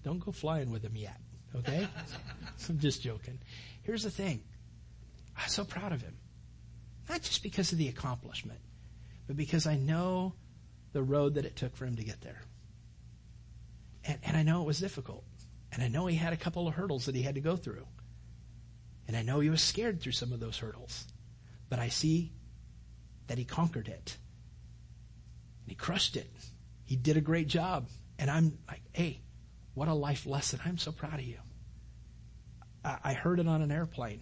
[0.05, 1.19] Don't go flying with him yet.
[1.57, 1.89] Okay?
[2.69, 3.39] I'm just joking.
[3.83, 4.43] Here's the thing.
[5.37, 6.17] I'm so proud of him.
[7.09, 8.61] Not just because of the accomplishment,
[9.27, 10.35] but because I know
[10.93, 12.41] the road that it took for him to get there.
[14.05, 15.25] And, and I know it was difficult.
[15.73, 17.87] And I know he had a couple of hurdles that he had to go through.
[19.09, 21.07] And I know he was scared through some of those hurdles.
[21.69, 22.33] But I see
[23.27, 24.17] that he conquered it.
[25.65, 26.31] And he crushed it.
[26.85, 27.89] He did a great job.
[28.19, 29.21] And I'm like, hey,
[29.75, 30.61] what a life lesson.
[30.65, 31.39] I'm so proud of you.
[32.85, 34.21] I heard it on an airplane.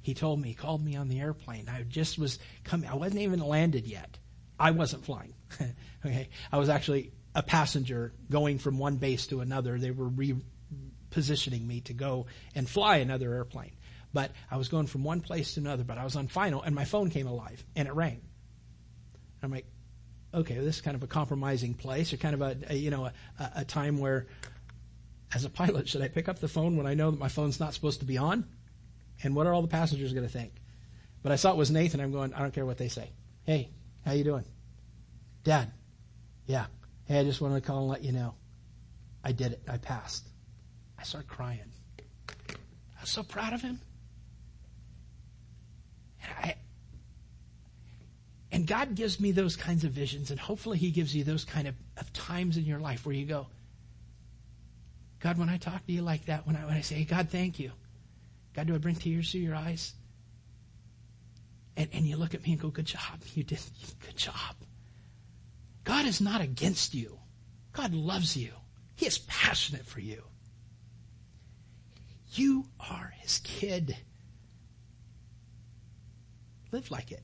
[0.00, 1.68] He told me, he called me on the airplane.
[1.68, 4.18] I just was coming, I wasn't even landed yet.
[4.58, 5.34] I wasn't flying.
[6.06, 6.30] okay.
[6.50, 9.78] I was actually a passenger going from one base to another.
[9.78, 13.72] They were repositioning me to go and fly another airplane.
[14.12, 16.74] But I was going from one place to another, but I was on final and
[16.74, 18.22] my phone came alive and it rang.
[19.42, 19.66] I'm like,
[20.32, 23.06] okay, this is kind of a compromising place or kind of a, a you know,
[23.06, 23.12] a,
[23.56, 24.26] a time where
[25.34, 27.60] as a pilot, should I pick up the phone when I know that my phone's
[27.60, 28.44] not supposed to be on?
[29.22, 30.52] And what are all the passengers going to think?
[31.22, 32.00] But I saw it was Nathan.
[32.00, 33.10] I'm going, I don't care what they say.
[33.44, 33.70] Hey,
[34.04, 34.44] how you doing?
[35.44, 35.70] Dad.
[36.46, 36.66] Yeah.
[37.04, 38.34] Hey, I just wanted to call and let you know.
[39.22, 39.62] I did it.
[39.68, 40.26] I passed.
[40.98, 41.60] I started crying.
[42.38, 43.80] I was so proud of him.
[46.22, 46.54] And, I,
[48.52, 51.68] and God gives me those kinds of visions, and hopefully He gives you those kind
[51.68, 53.46] of, of times in your life where you go,
[55.20, 57.28] God, when I talk to you like that, when I, when I say, hey, God,
[57.28, 57.72] thank you.
[58.54, 59.92] God, do I bring tears to your eyes?
[61.76, 63.20] And, and you look at me and go, good job.
[63.34, 63.60] You did,
[64.04, 64.56] good job.
[65.84, 67.18] God is not against you.
[67.72, 68.52] God loves you.
[68.96, 70.22] He is passionate for you.
[72.32, 73.96] You are his kid.
[76.72, 77.22] Live like it.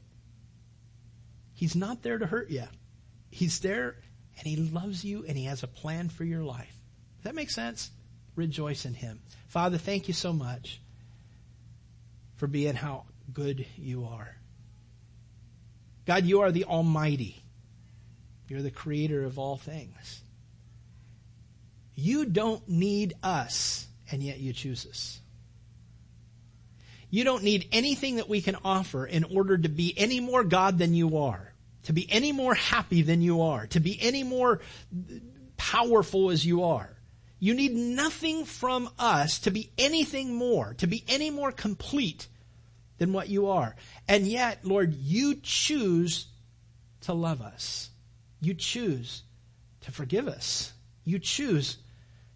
[1.55, 2.65] He's not there to hurt you.
[3.31, 3.97] He's there
[4.39, 6.76] and he loves you and he has a plan for your life
[7.27, 7.91] that make sense?
[8.35, 9.21] Rejoice in Him.
[9.49, 10.81] Father, thank you so much
[12.37, 14.37] for being how good you are.
[16.07, 17.43] God, you are the Almighty.
[18.49, 20.23] You're the creator of all things.
[21.95, 25.21] You don't need us, and yet you choose us.
[27.11, 30.79] You don't need anything that we can offer in order to be any more God
[30.79, 31.53] than you are,
[31.85, 34.61] to be any more happy than you are, to be any more
[35.57, 36.96] powerful as you are.
[37.39, 42.29] You need nothing from us to be anything more, to be any more complete
[42.99, 43.77] than what you are.
[44.09, 46.27] And yet, Lord, you choose
[47.03, 47.91] to love us.
[48.41, 49.23] You choose
[49.83, 50.73] to forgive us.
[51.05, 51.79] You choose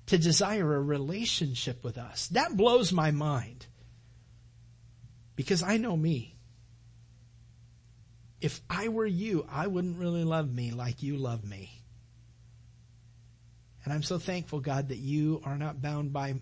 [0.07, 2.29] to desire a relationship with us.
[2.29, 3.67] That blows my mind.
[5.35, 6.37] Because I know me.
[8.41, 11.80] If I were you, I wouldn't really love me like you love me.
[13.85, 16.35] And I'm so thankful, God, that you are not bound by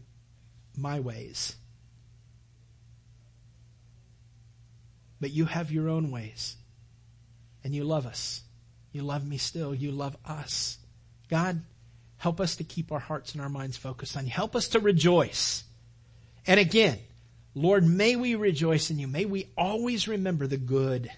[0.76, 1.56] my ways.
[5.20, 6.56] But you have your own ways.
[7.64, 8.42] And you love us.
[8.92, 9.74] You love me still.
[9.74, 10.78] You love us.
[11.28, 11.62] God,
[12.16, 14.30] help us to keep our hearts and our minds focused on you.
[14.30, 15.64] Help us to rejoice.
[16.46, 16.98] And again,
[17.54, 19.06] Lord, may we rejoice in you.
[19.08, 21.10] May we always remember the good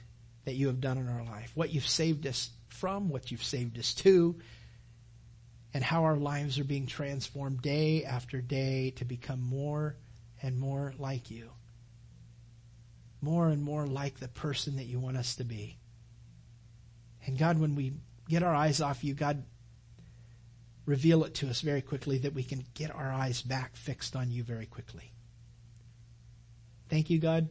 [0.44, 3.78] that you have done in our life, what you've saved us from, what you've saved
[3.78, 4.36] us to,
[5.72, 9.96] and how our lives are being transformed day after day to become more
[10.42, 11.50] and more like you.
[13.20, 15.78] More and more like the person that you want us to be.
[17.26, 17.92] And God, when we
[18.28, 19.44] get our eyes off you, God,
[20.86, 24.30] reveal it to us very quickly that we can get our eyes back fixed on
[24.30, 25.12] you very quickly.
[26.88, 27.48] Thank you, God,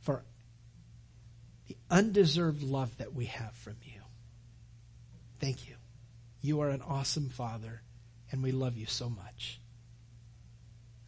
[0.00, 0.24] for
[1.68, 4.00] the undeserved love that we have from you.
[5.38, 5.76] Thank you.
[6.42, 7.82] You are an awesome Father,
[8.30, 9.60] and we love you so much.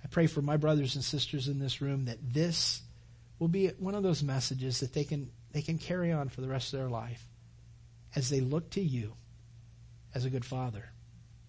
[0.02, 2.82] I pray for my brothers and sisters in this room that this
[3.38, 6.48] will be one of those messages that they can they can carry on for the
[6.48, 7.28] rest of their life
[8.16, 9.14] as they look to you
[10.14, 10.90] as a good father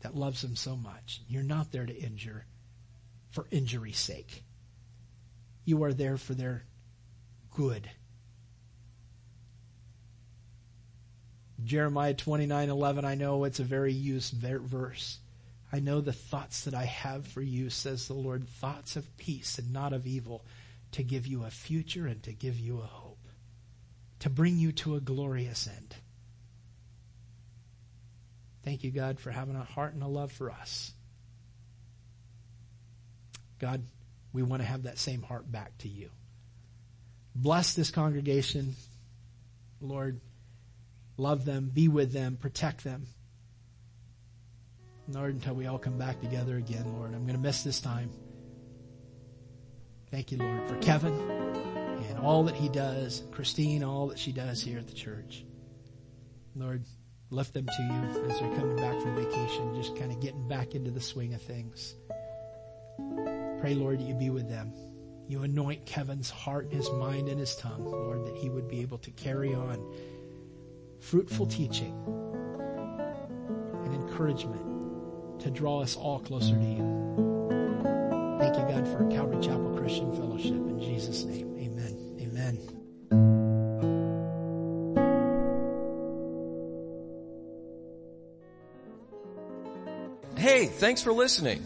[0.01, 1.21] that loves them so much.
[1.27, 2.45] You're not there to injure
[3.31, 4.43] for injury's sake.
[5.63, 6.65] You are there for their
[7.55, 7.89] good.
[11.65, 15.19] Jeremiah 29:11 I know it's a very used verse.
[15.71, 19.59] I know the thoughts that I have for you says the Lord thoughts of peace
[19.59, 20.45] and not of evil
[20.91, 23.15] to give you a future and to give you a hope
[24.25, 25.95] to bring you to a glorious end.
[28.63, 30.91] Thank you, God, for having a heart and a love for us.
[33.59, 33.83] God,
[34.33, 36.09] we want to have that same heart back to you.
[37.35, 38.75] Bless this congregation.
[39.79, 40.19] Lord,
[41.17, 43.07] love them, be with them, protect them.
[45.07, 48.09] Lord, until we all come back together again, Lord, I'm going to miss this time.
[50.09, 51.13] Thank you, Lord, for Kevin
[52.09, 55.45] and all that he does, Christine, all that she does here at the church.
[56.55, 56.85] Lord,
[57.29, 60.73] lift them to you as they're coming back from vacation, just kind of getting back
[60.73, 61.95] into the swing of things.
[63.59, 64.73] Pray, Lord, that you be with them.
[65.27, 68.99] You anoint Kevin's heart, his mind, and his tongue, Lord, that he would be able
[68.99, 69.83] to carry on
[71.05, 71.93] fruitful teaching
[73.83, 76.83] and encouragement to draw us all closer to you.
[78.39, 80.53] Thank you, God, for Calvary Chapel Christian Fellowship.
[80.53, 81.55] In Jesus' name.
[81.59, 82.17] Amen.
[82.19, 82.57] Amen.
[90.37, 91.63] Hey, thanks for listening.